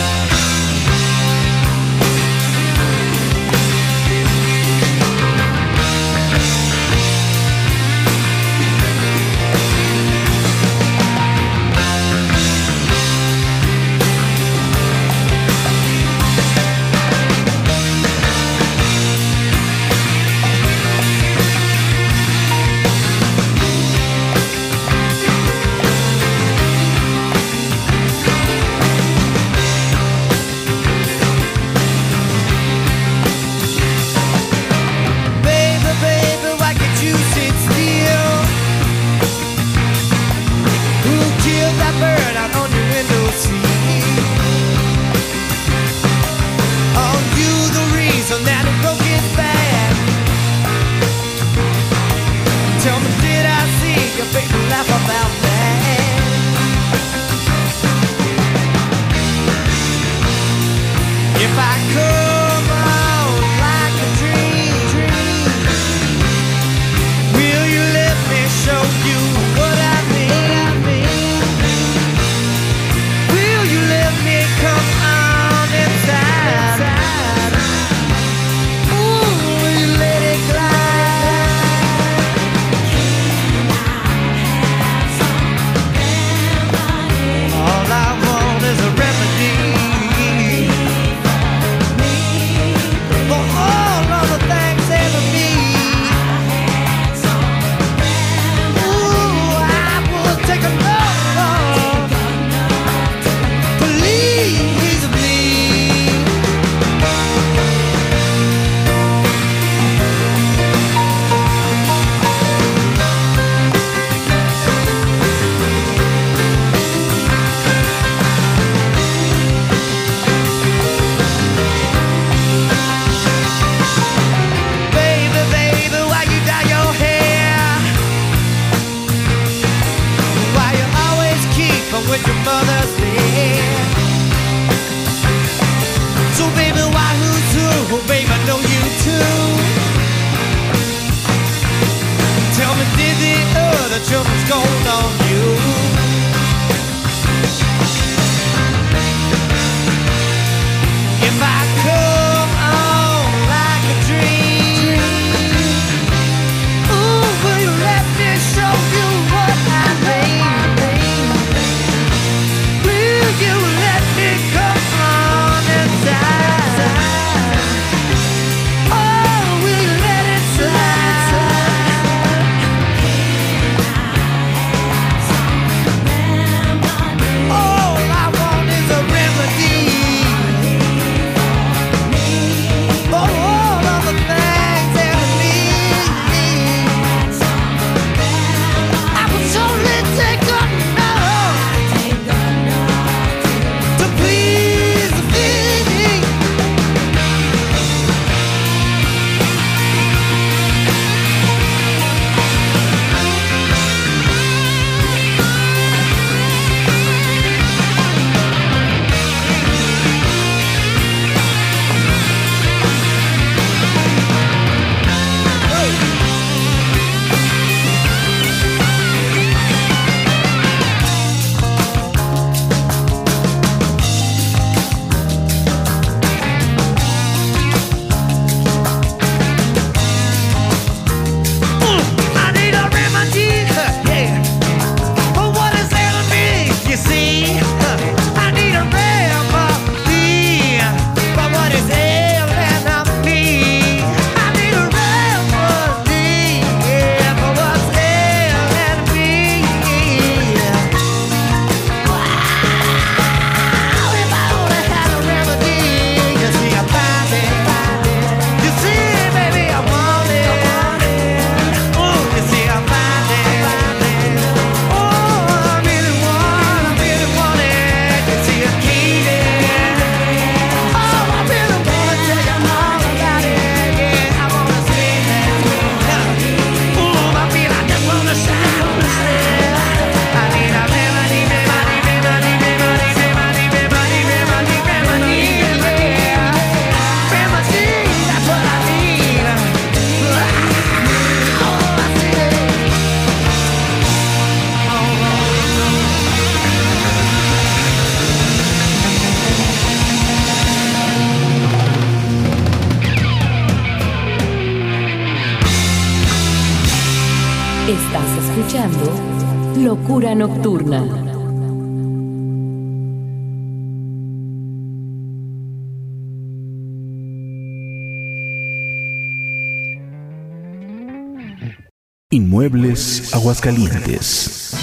Aguascalientes. 323.63 324.75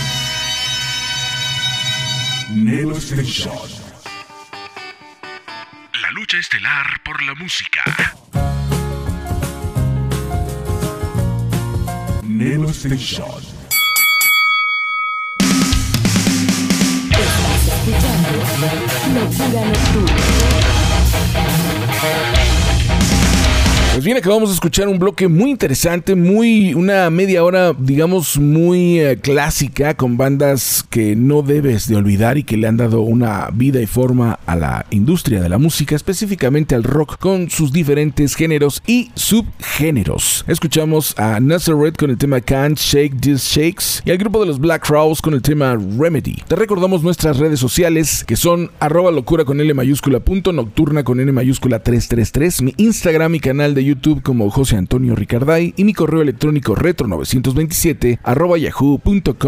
Neo 2.49 2.95
Station. 2.97 3.53
La 6.01 6.11
lucha 6.11 6.37
estelar 6.37 6.85
por 7.03 7.21
la 7.23 7.35
música. 7.35 7.83
Neo 12.23 12.69
Station. 12.69 13.48
Pues 23.99 24.05
bien, 24.05 24.15
acabamos 24.15 24.47
de 24.47 24.53
escuchar 24.53 24.87
un 24.87 24.97
bloque 24.97 25.27
muy 25.27 25.49
interesante, 25.49 26.15
muy 26.15 26.73
una 26.73 27.09
media 27.09 27.43
hora, 27.43 27.73
digamos, 27.77 28.39
muy 28.39 28.97
eh, 28.97 29.17
clásica, 29.17 29.97
con 29.97 30.15
bandas 30.15 30.85
que 30.89 31.17
no 31.17 31.41
debes 31.41 31.89
de 31.89 31.97
olvidar 31.97 32.37
y 32.37 32.43
que 32.43 32.55
le 32.55 32.67
han 32.67 32.77
dado 32.77 33.01
una 33.01 33.49
vida 33.51 33.81
y 33.81 33.87
forma 33.87 34.39
a 34.45 34.55
la 34.55 34.85
industria 34.91 35.41
de 35.41 35.49
la 35.49 35.57
música, 35.57 35.97
específicamente 35.97 36.75
al 36.75 36.83
rock, 36.83 37.17
con 37.19 37.49
sus 37.49 37.73
diferentes 37.73 38.35
géneros 38.35 38.81
y 38.87 39.11
subgéneros. 39.15 40.45
Escuchamos 40.47 41.13
a 41.19 41.41
Nazareth 41.41 41.97
con 41.97 42.09
el 42.09 42.17
tema 42.17 42.39
Can't 42.39 42.77
Shake 42.77 43.19
These 43.19 43.49
Shakes 43.49 44.03
y 44.05 44.11
al 44.11 44.17
grupo 44.17 44.39
de 44.39 44.45
los 44.45 44.61
Black 44.61 44.87
Crowes 44.87 45.21
con 45.21 45.33
el 45.33 45.41
tema 45.41 45.75
Remedy. 45.75 46.41
Te 46.47 46.55
recordamos 46.55 47.03
nuestras 47.03 47.35
redes 47.35 47.59
sociales 47.59 48.23
que 48.23 48.37
son 48.37 48.71
arroba 48.79 49.11
locura 49.11 49.43
con 49.43 49.59
L 49.59 49.73
mayúscula 49.73 50.21
punto 50.21 50.53
nocturna 50.53 51.03
con 51.03 51.19
N 51.19 51.33
mayúscula 51.33 51.83
333, 51.83 52.61
mi 52.61 52.73
Instagram 52.77 53.35
y 53.35 53.41
canal 53.41 53.75
de 53.75 53.88
YouTube 53.89 54.21
como 54.21 54.49
José 54.49 54.77
Antonio 54.77 55.15
Ricarday 55.15 55.73
y 55.75 55.83
mi 55.83 55.93
correo 55.93 56.21
electrónico 56.21 56.75
retro927 56.75 58.19
arroba 58.23 58.57
yahoo.com.mx. 58.57 59.39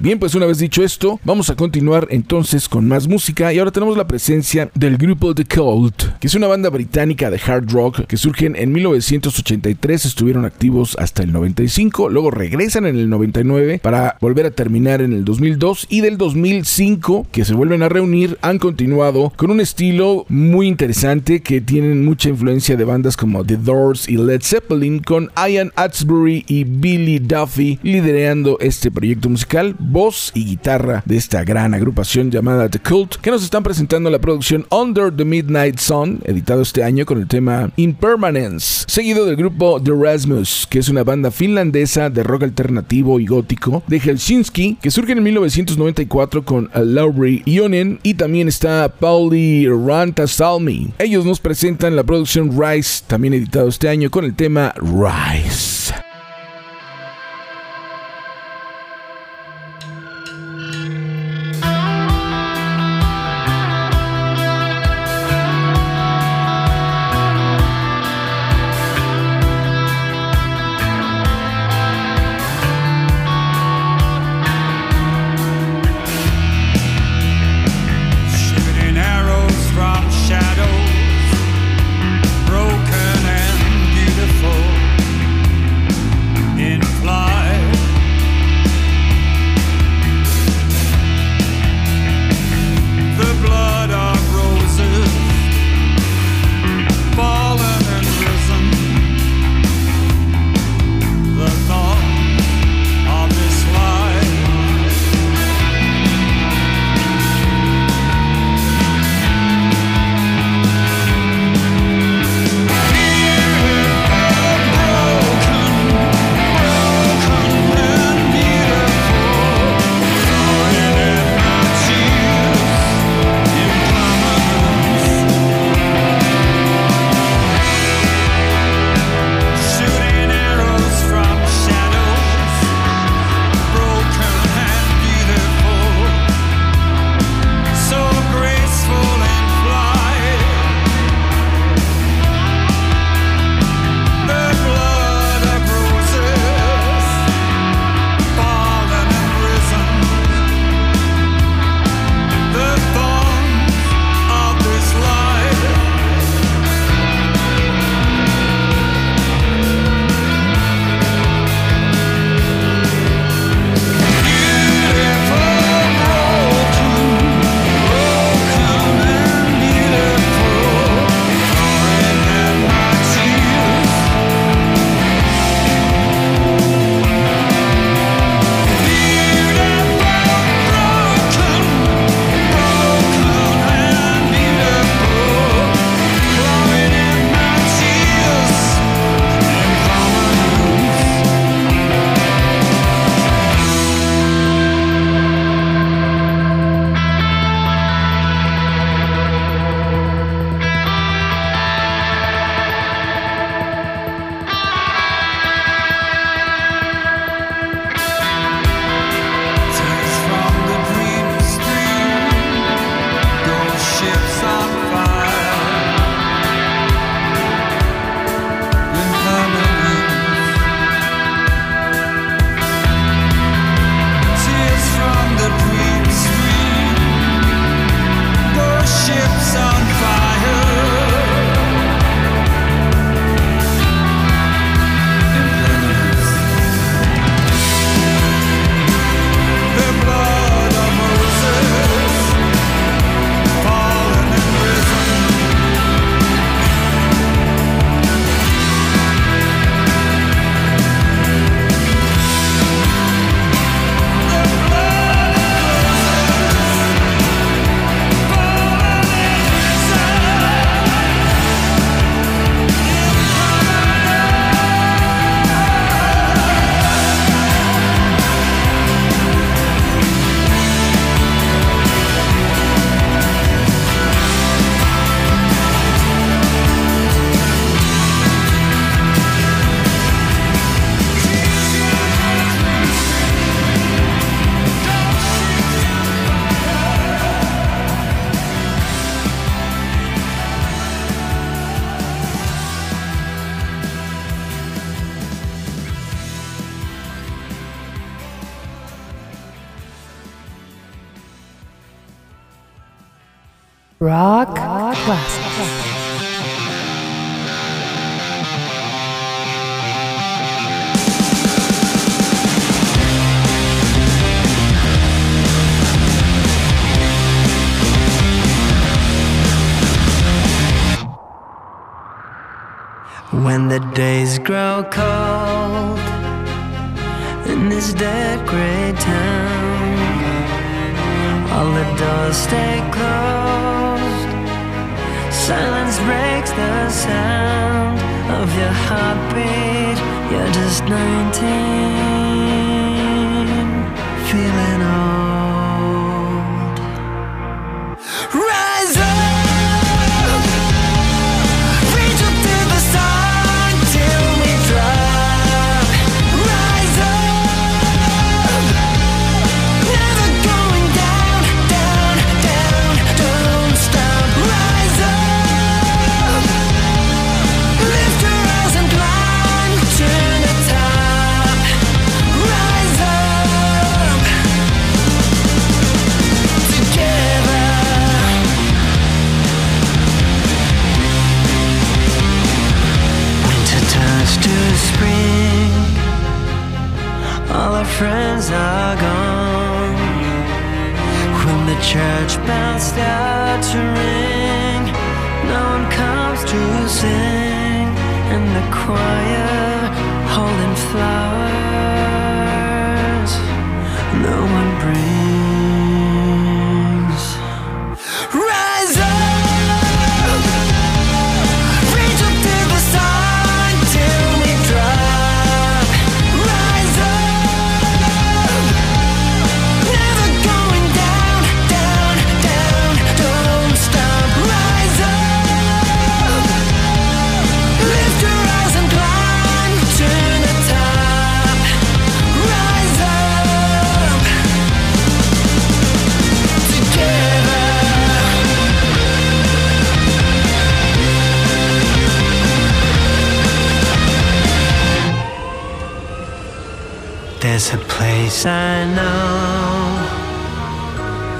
Bien, 0.00 0.18
pues 0.18 0.34
una 0.34 0.46
vez 0.46 0.58
dicho 0.58 0.82
esto, 0.82 1.20
vamos 1.24 1.50
a 1.50 1.56
continuar 1.56 2.08
entonces 2.10 2.68
con 2.68 2.86
más 2.88 3.08
música 3.08 3.52
y 3.52 3.58
ahora 3.58 3.70
tenemos 3.70 3.96
la 3.96 4.06
presencia 4.06 4.70
del 4.74 4.96
grupo 4.96 5.34
The 5.34 5.44
Cult, 5.44 6.18
que 6.20 6.26
es 6.26 6.34
una 6.34 6.46
banda 6.46 6.68
británica 6.70 7.30
de 7.30 7.40
hard 7.44 7.70
rock 7.70 8.06
que 8.06 8.16
surgen 8.16 8.56
en 8.56 8.72
1983, 8.72 10.04
estuvieron 10.04 10.44
activos 10.44 10.96
hasta 10.98 11.22
el 11.22 11.32
95, 11.32 12.08
luego 12.08 12.30
regresan 12.30 12.86
en 12.86 12.96
el 12.96 13.08
99 13.08 13.80
para 13.82 14.16
volver 14.20 14.46
a 14.46 14.50
terminar 14.50 15.00
en 15.00 15.12
el 15.12 15.24
2002 15.24 15.86
y 15.88 16.00
del 16.00 16.18
2005 16.18 17.26
que 17.30 17.44
se 17.44 17.54
vuelven 17.54 17.82
a 17.82 17.88
reunir 17.88 18.38
han 18.42 18.58
continuado 18.58 19.32
con 19.36 19.50
un 19.50 19.60
estilo 19.60 20.26
muy 20.28 20.66
interesante 20.66 21.40
que 21.40 21.60
tienen 21.60 22.04
mucha 22.16 22.30
influencia 22.30 22.78
de 22.78 22.84
bandas 22.84 23.14
como 23.14 23.44
The 23.44 23.58
Doors 23.58 24.08
y 24.08 24.16
Led 24.16 24.40
Zeppelin 24.42 25.00
con 25.00 25.30
Ian 25.36 25.70
Atsbury 25.76 26.46
y 26.48 26.64
Billy 26.64 27.18
Duffy 27.18 27.78
liderando 27.82 28.56
este 28.58 28.90
proyecto 28.90 29.28
musical, 29.28 29.76
voz 29.78 30.30
y 30.32 30.46
guitarra 30.46 31.02
de 31.04 31.18
esta 31.18 31.44
gran 31.44 31.74
agrupación 31.74 32.30
llamada 32.30 32.70
The 32.70 32.78
Cult 32.78 33.16
que 33.16 33.30
nos 33.30 33.44
están 33.44 33.62
presentando 33.62 34.08
la 34.08 34.18
producción 34.18 34.64
Under 34.70 35.14
the 35.14 35.26
Midnight 35.26 35.78
Sun, 35.78 36.20
editado 36.24 36.62
este 36.62 36.82
año 36.82 37.04
con 37.04 37.18
el 37.18 37.28
tema 37.28 37.70
Impermanence, 37.76 38.86
seguido 38.88 39.26
del 39.26 39.36
grupo 39.36 39.78
The 39.78 39.92
Rasmus, 39.92 40.66
que 40.70 40.78
es 40.78 40.88
una 40.88 41.04
banda 41.04 41.30
finlandesa 41.30 42.08
de 42.08 42.22
rock 42.22 42.44
alternativo 42.44 43.20
y 43.20 43.26
gótico 43.26 43.82
de 43.88 44.00
Helsinki 44.00 44.78
que 44.80 44.90
surge 44.90 45.12
en 45.12 45.22
1994 45.22 46.46
con 46.46 46.70
Lauri 46.74 47.42
Ionen 47.44 48.00
y 48.02 48.14
también 48.14 48.48
está 48.48 48.88
Pauli 48.88 49.68
Rantasalmi. 49.68 50.94
Ellos 50.98 51.26
nos 51.26 51.40
presentan 51.40 51.94
la 51.96 52.04
producción 52.04 52.50
Rise, 52.60 53.02
también 53.06 53.34
editado 53.34 53.68
este 53.68 53.88
año 53.88 54.10
con 54.10 54.24
el 54.24 54.34
tema 54.34 54.74
Rise. 54.76 55.94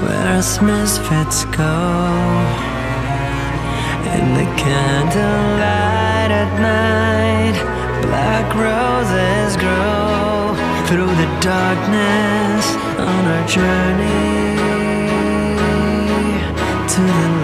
Where 0.01 0.37
us 0.37 0.61
misfits 0.61 1.45
go. 1.45 1.77
In 4.15 4.25
the 4.39 4.47
candlelight 4.63 6.31
at 6.43 6.51
night, 6.59 7.57
black 8.03 8.47
roses 8.55 9.57
grow 9.57 10.55
through 10.87 11.13
the 11.21 11.29
darkness 11.41 12.65
on 12.97 13.21
our 13.33 13.47
journey 13.47 14.57
to 16.93 17.01
the 17.01 17.36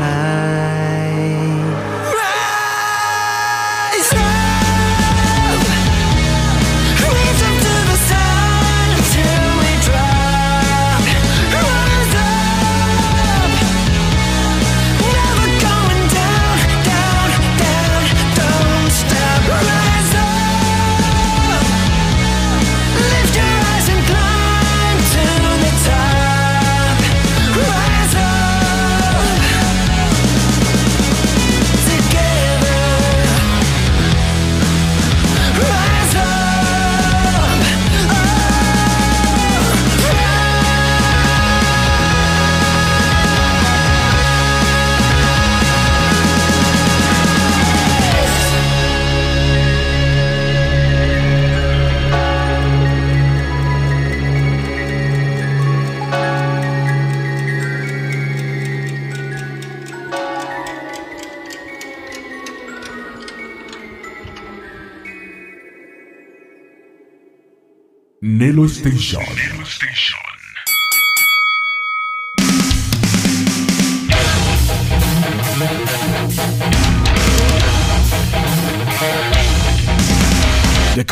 Nelo 68.43 68.67
Station. 68.67 69.62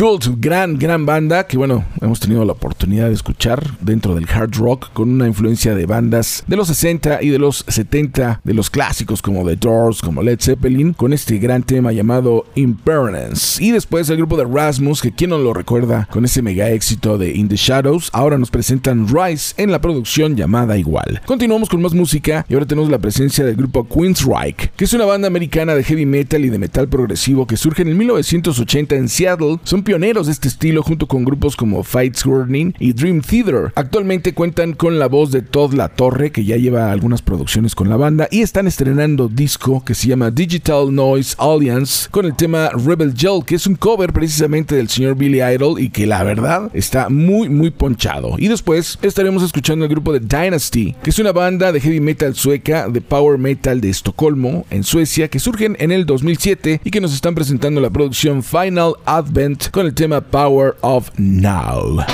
Cult, 0.02 0.30
gran, 0.40 0.80
gran 0.80 1.06
banda 1.06 1.46
que 1.46 1.58
bueno, 1.58 1.86
hemos 2.02 2.20
tenido 2.20 2.44
la 2.44 2.54
oportunidad 2.54 3.10
de 3.10 3.14
escuchar 3.14 3.78
dentro 3.82 4.16
del 4.16 4.28
hard 4.28 4.56
rock 4.56 4.92
con 4.94 5.12
una 5.12 5.28
influencia 5.28 5.76
de 5.76 5.86
bandas 5.86 6.44
de 6.48 6.56
los 6.56 6.70
60 6.70 7.22
y 7.22 7.30
de 7.30 7.38
los 7.38 7.64
70, 7.68 8.42
de 8.44 8.54
los 8.56 8.72
clásicos 8.72 9.22
como 9.22 9.46
The 9.46 9.58
Doors, 9.58 10.02
como 10.02 10.24
Led 10.24 10.40
Zeppelin, 10.42 10.94
con 10.94 11.14
este 11.14 11.38
gran 11.38 11.62
tema 11.62 11.92
llamado 11.92 12.48
Impermanence. 12.56 13.64
Y 13.64 13.70
después 13.70 14.10
el 14.10 14.18
grupo 14.18 14.38
de 14.38 14.46
Rasmus, 14.46 15.04
que 15.04 15.12
quien 15.12 15.30
no 15.30 15.38
lo 15.38 15.54
recuerda, 15.54 16.08
con 16.10 16.26
ese 16.26 16.42
mega 16.42 16.72
éxito 16.72 17.20
de 17.20 17.36
In 17.36 17.48
the 17.48 17.56
Shadows, 17.56 18.10
ahora 18.12 18.40
nos 18.40 18.50
presentan 18.50 19.08
Rise 19.08 19.54
en 19.58 19.72
la 19.72 19.82
producción 19.82 20.36
llamada 20.36 20.80
igual. 20.80 21.22
Continuamos 21.28 21.70
con 21.70 21.80
más 21.80 21.94
música 21.94 22.44
y 22.50 22.56
ahora 22.56 22.66
tenemos 22.66 22.90
la 22.90 22.98
presencia 22.98 23.46
del 23.46 23.56
grupo 23.56 23.88
Queensryche, 23.88 24.72
que 24.76 24.86
es 24.86 24.94
una 24.94 25.06
banda 25.06 25.28
americana 25.28 25.76
de 25.76 25.84
heavy 25.84 26.08
metal 26.08 26.44
y 26.44 26.50
de 26.50 26.58
metal 26.58 26.88
progresivo 26.88 27.46
que 27.46 27.56
surge 27.56 27.84
en 27.84 27.90
el 27.90 27.96
1980 27.96 28.96
en 28.96 29.08
Seattle. 29.08 29.60
Son 29.64 29.84
pioneros 29.92 30.28
de 30.28 30.32
este 30.32 30.48
estilo 30.48 30.84
junto 30.84 31.06
con 31.06 31.26
grupos 31.26 31.58
como 31.58 31.84
Fights 31.84 32.26
Warning 32.26 32.74
y 32.80 32.94
Dream 32.94 33.20
Theater. 33.20 33.74
Actualmente 33.76 34.34
cuentan 34.34 34.72
con 34.72 35.00
la 35.00 35.10
voz 35.10 35.32
de 35.32 35.42
Todd 35.42 35.74
La 35.74 35.90
Torre, 35.90 36.32
que 36.32 36.46
ya 36.46 36.56
lleva 36.56 36.94
algunas 36.94 37.22
producciones 37.22 37.76
con 37.76 37.90
la 37.90 37.98
banda, 37.98 38.30
y 38.32 38.40
están 38.42 38.68
estrenando 38.68 39.28
disco 39.28 39.84
que 39.84 39.94
se 39.94 40.08
llama 40.08 40.32
Digital 40.32 40.96
Noise 40.96 41.36
Alliance 41.38 42.08
con 42.10 42.26
el 42.26 42.38
tema 42.38 42.70
Rebel 42.70 43.14
Gel, 43.14 43.44
que 43.46 43.56
es 43.56 43.68
un 43.68 43.76
cover 43.76 44.14
precisamente 44.14 44.76
del 44.76 44.88
señor 44.88 45.16
Billy 45.16 45.42
Idol 45.42 45.78
y 45.78 45.90
que 45.90 46.08
la 46.08 46.24
verdad 46.24 46.72
está 46.74 47.10
muy 47.10 47.50
muy 47.50 47.70
ponchado. 47.70 48.36
Y 48.38 48.48
después 48.48 48.98
estaremos 49.02 49.44
escuchando 49.44 49.84
el 49.84 49.92
grupo 49.92 50.14
de 50.14 50.22
Dynasty, 50.22 50.96
que 51.04 51.10
es 51.10 51.20
una 51.20 51.34
banda 51.34 51.74
de 51.74 51.82
heavy 51.82 52.00
metal 52.00 52.34
sueca 52.34 52.88
de 52.88 53.02
power 53.02 53.38
metal 53.38 53.82
de 53.82 53.90
Estocolmo, 53.90 54.66
en 54.70 54.86
Suecia, 54.86 55.28
que 55.28 55.40
surgen 55.40 55.76
en 55.82 55.92
el 55.92 56.06
2007 56.06 56.80
y 56.82 56.92
que 56.92 57.02
nos 57.02 57.14
están 57.14 57.36
presentando 57.36 57.82
la 57.82 57.90
producción 57.90 58.42
Final 58.42 58.94
Advent 59.04 59.70
con 59.72 59.81
el 59.82 59.94
tema 59.96 60.22
Power 60.22 60.76
of 60.82 61.12
Now. 61.18 62.06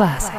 Class. 0.00 0.29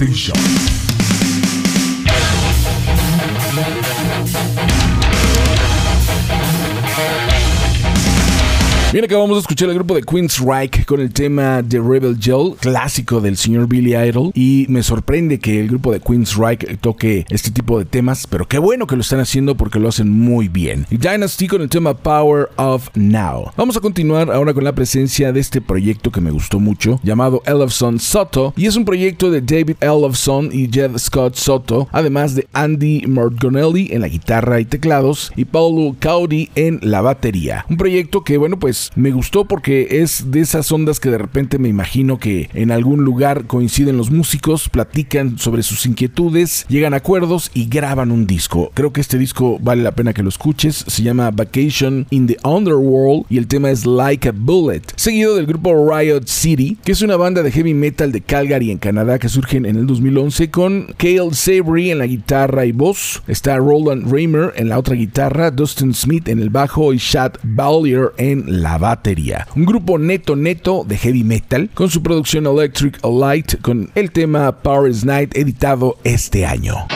Nelo 0.00 0.57
Bien, 8.90 9.04
acabamos 9.04 9.36
de 9.36 9.40
escuchar 9.40 9.68
el 9.68 9.74
grupo 9.74 9.94
de 9.94 10.00
Queen's 10.00 10.38
Reich 10.38 10.86
con 10.86 10.98
el 11.00 11.12
tema 11.12 11.62
The 11.62 11.78
Rebel 11.78 12.16
Gel, 12.18 12.54
clásico 12.58 13.20
del 13.20 13.36
señor 13.36 13.68
Billy 13.68 13.94
Idol. 13.94 14.30
Y 14.34 14.64
me 14.70 14.82
sorprende 14.82 15.38
que 15.38 15.60
el 15.60 15.68
grupo 15.68 15.92
de 15.92 16.00
Queen's 16.00 16.36
Reich 16.36 16.64
toque 16.80 17.26
este 17.28 17.50
tipo 17.50 17.78
de 17.78 17.84
temas, 17.84 18.26
pero 18.26 18.48
qué 18.48 18.58
bueno 18.58 18.86
que 18.86 18.96
lo 18.96 19.02
están 19.02 19.20
haciendo 19.20 19.58
porque 19.58 19.78
lo 19.78 19.90
hacen 19.90 20.08
muy 20.10 20.48
bien. 20.48 20.86
Y 20.88 20.96
Dynasty 20.96 21.48
con 21.48 21.60
el 21.60 21.68
tema 21.68 21.92
Power 21.92 22.48
of 22.56 22.88
Now. 22.94 23.50
Vamos 23.58 23.76
a 23.76 23.80
continuar 23.80 24.30
ahora 24.30 24.54
con 24.54 24.64
la 24.64 24.74
presencia 24.74 25.32
de 25.32 25.40
este 25.40 25.60
proyecto 25.60 26.10
que 26.10 26.22
me 26.22 26.30
gustó 26.30 26.58
mucho, 26.58 26.98
llamado 27.02 27.42
Elofson 27.44 28.00
Soto. 28.00 28.54
Y 28.56 28.64
es 28.64 28.76
un 28.76 28.86
proyecto 28.86 29.30
de 29.30 29.42
David 29.42 29.76
Elofson 29.82 30.48
y 30.50 30.66
Jed 30.72 30.96
Scott 30.96 31.34
Soto, 31.34 31.88
además 31.92 32.34
de 32.34 32.48
Andy 32.54 33.02
Margonelli 33.06 33.88
en 33.92 34.00
la 34.00 34.08
guitarra 34.08 34.60
y 34.60 34.64
teclados 34.64 35.30
y 35.36 35.44
Paulo 35.44 35.94
Caudy 35.98 36.48
en 36.54 36.80
la 36.80 37.02
batería. 37.02 37.66
Un 37.68 37.76
proyecto 37.76 38.24
que, 38.24 38.38
bueno, 38.38 38.58
pues 38.58 38.77
me 38.94 39.10
gustó 39.10 39.44
porque 39.44 40.02
es 40.02 40.30
de 40.30 40.40
esas 40.40 40.70
ondas 40.72 41.00
que 41.00 41.10
de 41.10 41.18
repente 41.18 41.58
me 41.58 41.68
imagino 41.68 42.18
que 42.18 42.50
en 42.54 42.70
algún 42.70 43.04
lugar 43.04 43.46
coinciden 43.46 43.96
los 43.96 44.10
músicos, 44.10 44.68
platican 44.68 45.38
sobre 45.38 45.62
sus 45.62 45.86
inquietudes, 45.86 46.66
llegan 46.68 46.94
a 46.94 46.98
acuerdos 46.98 47.50
y 47.54 47.68
graban 47.68 48.10
un 48.10 48.26
disco. 48.26 48.70
Creo 48.74 48.92
que 48.92 49.00
este 49.00 49.18
disco 49.18 49.58
vale 49.60 49.82
la 49.82 49.92
pena 49.92 50.12
que 50.12 50.22
lo 50.22 50.28
escuches. 50.28 50.84
Se 50.86 51.02
llama 51.02 51.30
Vacation 51.30 52.06
in 52.10 52.26
the 52.26 52.36
Underworld 52.44 53.24
y 53.30 53.38
el 53.38 53.46
tema 53.46 53.70
es 53.70 53.86
Like 53.86 54.28
a 54.28 54.32
Bullet. 54.34 54.82
Seguido 54.96 55.36
del 55.36 55.46
grupo 55.46 55.72
Riot 55.90 56.26
City, 56.26 56.76
que 56.84 56.92
es 56.92 57.02
una 57.02 57.16
banda 57.16 57.42
de 57.42 57.52
heavy 57.52 57.74
metal 57.74 58.12
de 58.12 58.20
Calgary 58.20 58.70
en 58.70 58.78
Canadá 58.78 59.18
que 59.18 59.28
surgen 59.28 59.66
en 59.66 59.76
el 59.76 59.86
2011 59.86 60.50
con 60.50 60.86
Cale 60.96 61.32
Savory 61.32 61.90
en 61.90 61.98
la 61.98 62.06
guitarra 62.06 62.66
y 62.66 62.72
voz. 62.72 63.22
Está 63.26 63.56
Roland 63.56 64.12
Raymer 64.12 64.52
en 64.56 64.68
la 64.68 64.78
otra 64.78 64.94
guitarra, 64.94 65.50
Dustin 65.50 65.94
Smith 65.94 66.28
en 66.28 66.40
el 66.40 66.50
bajo 66.50 66.92
y 66.92 66.98
Chad 66.98 67.32
Ballier 67.42 68.12
en 68.18 68.62
la 68.62 68.67
batería. 68.76 69.46
Un 69.56 69.64
grupo 69.64 69.98
neto 69.98 70.36
neto 70.36 70.84
de 70.86 70.98
heavy 70.98 71.24
metal 71.24 71.70
con 71.72 71.88
su 71.88 72.02
producción 72.02 72.46
Electric 72.46 72.98
Light 73.04 73.60
con 73.62 73.90
el 73.94 74.10
tema 74.10 74.52
Power 74.60 74.90
is 74.90 75.04
Night 75.04 75.36
editado 75.36 75.96
este 76.04 76.44
año. 76.44 76.86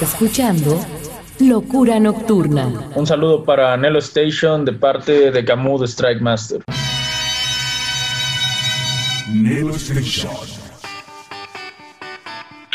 Escuchando 0.00 0.80
Locura 1.40 2.00
Nocturna. 2.00 2.90
Un 2.94 3.06
saludo 3.06 3.44
para 3.44 3.76
Nelo 3.76 3.98
Station 3.98 4.64
de 4.64 4.72
parte 4.72 5.30
de 5.30 5.44
Camus 5.44 5.82
Strike 5.90 6.22
Master. 6.22 6.62
Nelo 9.28 9.76
Station. 9.76 10.30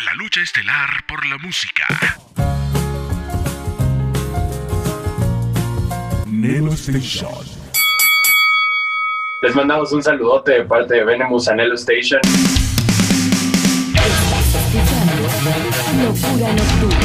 La 0.06 0.14
lucha 0.15 0.41
estelar 0.41 0.89
por 1.07 1.26
la 1.26 1.38
música. 1.39 1.85
Nelo 6.27 6.73
Station. 6.73 7.43
Les 9.41 9.56
mandamos 9.56 9.91
un 9.91 10.03
saludote 10.03 10.52
de 10.52 10.64
parte 10.64 10.93
de 10.93 11.03
Venemus 11.03 11.47
a 11.47 11.56
Station. 11.73 12.22
Locura 16.03 16.53
Nocturna. 16.53 17.05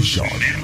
Nelo 0.00 0.59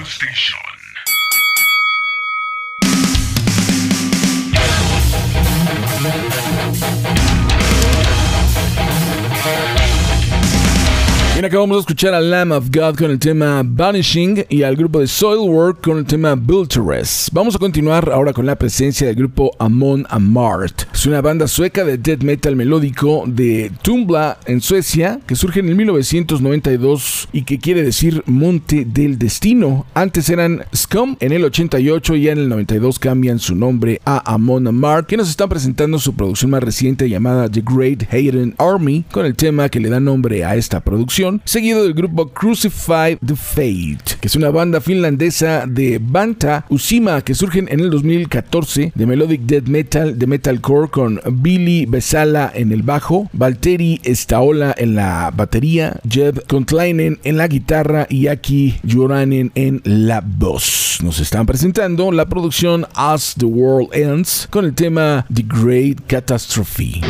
acabamos 11.57 11.79
de 11.79 11.81
escuchar 11.81 12.13
a 12.13 12.21
Lamb 12.21 12.53
of 12.53 12.69
God 12.71 12.97
con 12.97 13.11
el 13.11 13.19
tema 13.19 13.63
Vanishing 13.65 14.45
y 14.51 14.63
al 14.63 14.77
grupo 14.77 15.01
de 15.01 15.07
Soilwork 15.07 15.83
con 15.83 15.97
el 15.97 16.05
tema 16.05 16.35
Bulteress. 16.35 17.31
Vamos 17.33 17.55
a 17.55 17.59
continuar 17.59 18.11
ahora 18.13 18.35
con 18.35 18.45
la 18.45 18.57
presencia 18.57 19.07
del 19.07 19.17
grupo 19.17 19.51
Amon 19.59 20.05
Amart. 20.11 20.83
Es 20.93 21.07
una 21.07 21.23
banda 21.23 21.49
sueca 21.49 21.83
de 21.83 21.97
death 21.97 22.23
metal 22.23 22.57
melódico 22.57 23.25
de 23.27 23.73
Tumbla 23.81 24.37
en 24.45 24.61
Suecia 24.61 25.19
que 25.27 25.35
surge 25.35 25.61
en 25.61 25.71
el 25.71 25.77
1992 25.77 27.31
y 27.33 27.45
que 27.45 27.59
quiere 27.59 27.83
decir 27.83 28.23
Monte 28.27 28.85
del 28.85 29.19
Destino. 29.19 29.87
Antes 29.95 30.29
eran 30.29 30.63
Scum 30.75 31.17
en 31.21 31.33
el 31.33 31.43
88 31.43 32.17
y 32.17 32.29
en 32.29 32.37
el 32.37 32.49
92 32.51 32.99
cambian 32.99 33.39
su 33.39 33.55
nombre 33.55 34.03
a 34.05 34.31
Amon 34.31 34.67
Amart 34.67 35.07
que 35.07 35.17
nos 35.17 35.31
están 35.31 35.49
presentando 35.49 35.99
su 35.99 36.15
producción 36.15 36.51
más 36.51 36.63
reciente 36.63 37.09
llamada 37.09 37.49
The 37.49 37.63
Great 37.65 38.13
Hayden 38.13 38.55
Army 38.59 39.07
con 39.11 39.25
el 39.25 39.35
tema 39.35 39.71
que 39.71 39.81
le 39.81 39.89
da 39.89 40.01
nombre 40.01 40.45
a 40.45 40.55
esta 40.55 40.81
producción 40.81 41.41
seguido 41.47 41.85
del 41.85 41.95
grupo 41.95 42.29
Crucify 42.29 43.17
the 43.25 43.37
Fate, 43.37 44.19
que 44.21 44.27
es 44.27 44.37
una 44.37 44.51
banda 44.51 44.81
finlandesa 44.81 45.65
de 45.67 45.99
Banta 46.03 46.67
Usima 46.69 47.23
que 47.23 47.35
surgen 47.35 47.69
en 47.71 47.81
el 47.81 47.91
2014 47.91 48.93
de 48.95 49.07
melodic 49.07 49.43
death 49.43 49.69
metal, 49.69 50.19
de 50.19 50.27
metalcore 50.27 50.91
con 50.91 51.21
Billy 51.31 51.87
Besala 51.87 52.51
en 52.55 52.73
el 52.73 52.83
bajo, 52.83 53.31
Valtteri 53.33 54.01
Staola 54.05 54.75
en 54.77 54.97
la 54.97 55.33
batería, 55.35 56.01
Jeb 56.09 56.47
Kontlainen 56.47 57.19
en 57.23 57.37
la 57.37 57.47
guitarra 57.47 58.07
y 58.11 58.27
Aki 58.27 58.81
Joranen 58.87 59.53
en 59.55 59.81
la 59.85 60.21
voz. 60.21 60.99
Nos 61.03 61.21
están 61.21 61.47
presentando 61.47 62.11
la 62.11 62.27
producción 62.27 62.87
As 62.95 63.35
the 63.39 63.47
World 63.47 63.95
Ends 63.95 64.49
con 64.51 64.65
el 64.65 64.75
tema 64.75 65.25
The 65.33 65.45
Great 65.47 66.01
Catastrophe. 66.07 67.01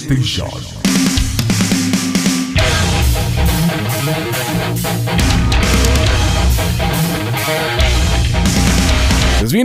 Station. 0.00 0.69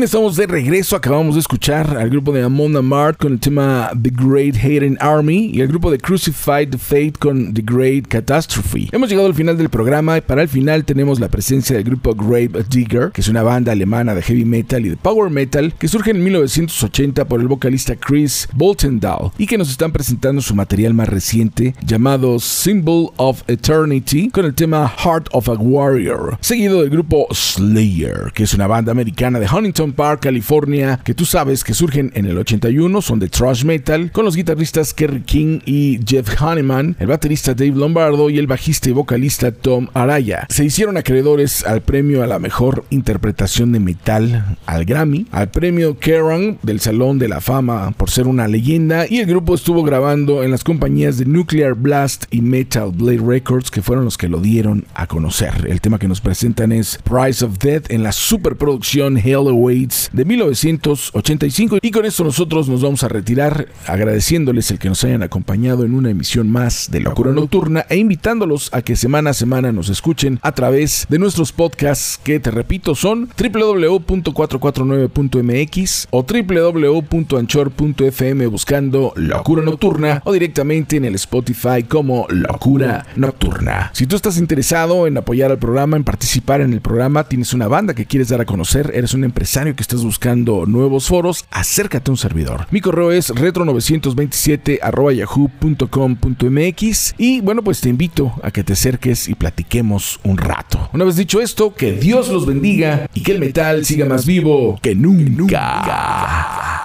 Estamos 0.06 0.36
de 0.36 0.45
regreso. 0.45 0.95
Acabamos 0.95 1.34
de 1.34 1.41
escuchar 1.41 1.98
al 1.98 2.11
grupo 2.11 2.32
de 2.32 2.44
Amon 2.44 2.73
Mart 2.86 3.18
con 3.18 3.34
el 3.34 3.40
tema 3.40 3.90
The 3.99 4.11
Great 4.11 4.56
Hating 4.56 4.98
Army 4.99 5.49
y 5.52 5.61
al 5.61 5.68
grupo 5.68 5.90
de 5.90 5.98
Crucified 5.98 6.69
the 6.69 6.77
Fate 6.77 7.14
con 7.18 7.56
The 7.56 7.64
Great 7.65 8.07
Catastrophe. 8.07 8.90
Hemos 8.91 9.10
llegado 9.10 9.27
al 9.27 9.34
final 9.34 9.57
del 9.57 9.69
programa 9.69 10.15
y 10.19 10.22
para 10.22 10.44
el 10.44 10.48
final 10.48 10.86
tenemos 10.86 11.19
la 11.19 11.27
presencia 11.27 11.76
del 11.76 11.86
grupo 11.86 12.14
Grave 12.14 12.64
Digger, 12.69 13.11
que 13.14 13.22
es 13.22 13.27
una 13.27 13.41
banda 13.41 13.72
alemana 13.72 14.14
de 14.14 14.22
heavy 14.22 14.45
metal 14.45 14.86
y 14.86 14.90
de 14.90 14.95
power 14.95 15.32
metal 15.32 15.73
que 15.80 15.88
surge 15.88 16.11
en 16.11 16.23
1980 16.23 17.26
por 17.26 17.41
el 17.41 17.48
vocalista 17.48 17.95
Chris 17.95 18.48
Boltendahl 18.53 19.32
y 19.40 19.48
que 19.48 19.57
nos 19.57 19.72
están 19.72 19.91
presentando 19.91 20.40
su 20.44 20.53
material 20.53 20.94
más 20.94 21.10
reciente 21.10 21.73
llamado 21.84 22.40
Symbol 22.40 23.10
of 23.18 23.41
Eternity 23.48 24.30
con 24.30 24.45
el 24.45 24.53
tema 24.53 24.88
Heart 24.88 25.30
of 25.32 25.49
a 25.49 25.53
Warrior, 25.53 26.38
seguido 26.41 26.82
del 26.82 26.91
grupo 26.91 27.27
Slayer, 27.32 28.32
que 28.36 28.44
es 28.44 28.53
una 28.53 28.68
banda 28.68 28.91
americana 28.91 29.40
de 29.40 29.48
Huntington 29.48 29.94
Park, 29.95 30.22
California, 30.23 30.99
que 31.03 31.13
tú 31.13 31.26
sabes 31.26 31.63
que 31.63 31.73
surgen 31.73 32.11
en 32.13 32.26
el 32.26 32.38
81, 32.38 33.01
son 33.01 33.19
de 33.19 33.30
thrash 33.30 33.63
metal, 33.63 34.11
con 34.11 34.26
los 34.26 34.35
guitarristas 34.35 34.93
Kerry 34.93 35.22
King 35.22 35.59
y 35.65 35.99
Jeff 36.05 36.41
Hanneman, 36.41 36.95
el 36.99 37.07
baterista 37.07 37.53
Dave 37.53 37.72
Lombardo 37.76 38.30
y 38.30 38.38
el 38.38 38.47
bajista 38.47 38.89
y 38.89 38.93
vocalista 38.93 39.51
Tom 39.51 39.88
Araya. 39.93 40.45
Se 40.49 40.63
hicieron 40.65 40.97
acreedores 40.97 41.65
al 41.65 41.81
premio 41.81 42.23
a 42.23 42.27
la 42.27 42.39
mejor 42.39 42.85
interpretación 42.89 43.72
de 43.72 43.80
metal, 43.80 44.57
al 44.65 44.85
Grammy, 44.85 45.27
al 45.31 45.49
premio 45.49 45.97
Kerrang 45.97 46.57
del 46.61 46.80
Salón 46.80 47.19
de 47.19 47.27
la 47.27 47.41
Fama 47.41 47.91
por 47.91 48.09
ser 48.09 48.27
una 48.27 48.47
leyenda 48.47 49.05
y 49.09 49.19
el 49.19 49.26
grupo 49.26 49.55
estuvo 49.55 49.84
grabando 49.84 50.43
en 50.43 50.51
las 50.51 50.63
compañías 50.63 51.17
de 51.17 51.26
Nuclear 51.26 51.73
Blast 51.73 52.26
y 52.31 52.41
Metal 52.41 52.91
Blade 52.93 53.23
Records 53.26 53.72
que 53.72 53.81
fueron 53.81 54.05
los 54.05 54.17
que 54.17 54.30
lo 54.30 54.39
dieron 54.39 54.85
a 54.93 55.07
conocer. 55.07 55.67
El 55.67 55.81
tema 55.81 55.99
que 55.99 56.07
nos 56.07 56.22
presentan 56.22 56.72
es 56.72 56.99
Price 57.03 57.43
of 57.43 57.57
Death 57.59 57.91
en 57.91 58.03
la 58.03 58.11
superproducción 58.11 59.17
Hell 59.17 59.47
de 59.76 60.23
1985. 60.23 61.80
Y 61.81 61.91
con 61.91 62.06
esto 62.06 62.23
nosotros 62.23 62.69
nos 62.69 62.81
vamos 62.81 63.03
a 63.03 63.10
retirar 63.10 63.68
agradeciéndoles 63.85 64.72
el 64.72 64.80
que 64.80 64.88
nos 64.88 65.03
hayan 65.03 65.22
acompañado 65.22 65.84
en 65.84 65.93
una 65.93 66.11
emisión 66.11 66.49
más 66.49 66.89
de 66.91 67.02
Locura 67.02 67.34
Nocturna 67.34 67.85
e 67.89 67.97
invitándolos 67.97 68.73
a 68.73 68.84
que 68.84 68.95
semana 68.95 69.31
a 69.31 69.34
semana 69.34 69.73
nos 69.73 69.89
escuchen 69.89 70.39
a 70.43 70.53
través 70.53 71.07
de 71.10 71.19
nuestros 71.19 71.52
podcasts 71.52 72.18
que 72.23 72.39
te 72.39 72.52
repito 72.52 72.95
son 72.95 73.27
www.449.mx 73.38 76.07
o 76.11 76.26
www.anchor.fm 76.26 78.47
buscando 78.47 79.11
Locura 79.18 79.61
Nocturna 79.61 80.22
o 80.23 80.31
directamente 80.31 80.95
en 80.95 81.03
el 81.03 81.15
Spotify 81.15 81.84
como 81.85 82.27
Locura 82.30 83.07
Nocturna. 83.18 83.91
Si 83.93 84.07
tú 84.07 84.15
estás 84.15 84.38
interesado 84.38 85.06
en 85.06 85.18
apoyar 85.18 85.52
al 85.52 85.60
programa, 85.60 85.97
en 85.97 86.06
participar 86.06 86.61
en 86.61 86.72
el 86.72 86.80
programa, 86.80 87.26
tienes 87.26 87.53
una 87.53 87.68
banda 87.68 87.93
que 87.93 88.06
quieres 88.06 88.30
dar 88.30 88.39
a 88.39 88.45
conocer, 88.45 88.91
eres 88.93 89.14
un 89.14 89.26
empresario 89.26 89.64
que 89.73 89.81
estés 89.81 90.03
buscando 90.03 90.65
nuevos 90.65 91.07
foros, 91.07 91.45
acércate 91.49 92.11
a 92.11 92.13
un 92.13 92.17
servidor. 92.17 92.67
Mi 92.69 92.81
correo 92.81 93.11
es 93.11 93.33
retro927 93.33 95.15
yahoo.com.mx 95.15 97.15
y 97.17 97.41
bueno, 97.41 97.63
pues 97.63 97.81
te 97.81 97.89
invito 97.89 98.33
a 98.43 98.51
que 98.51 98.63
te 98.63 98.73
acerques 98.73 99.27
y 99.27 99.35
platiquemos 99.35 100.19
un 100.23 100.37
rato. 100.37 100.89
Una 100.93 101.05
vez 101.05 101.15
dicho 101.15 101.41
esto, 101.41 101.73
que 101.73 101.93
Dios 101.93 102.29
los 102.29 102.45
bendiga 102.45 103.09
y 103.13 103.21
que 103.21 103.31
el 103.31 103.39
metal 103.39 103.85
siga 103.85 104.05
más 104.05 104.25
vivo 104.25 104.77
que 104.81 104.93
nunca. 104.93 106.84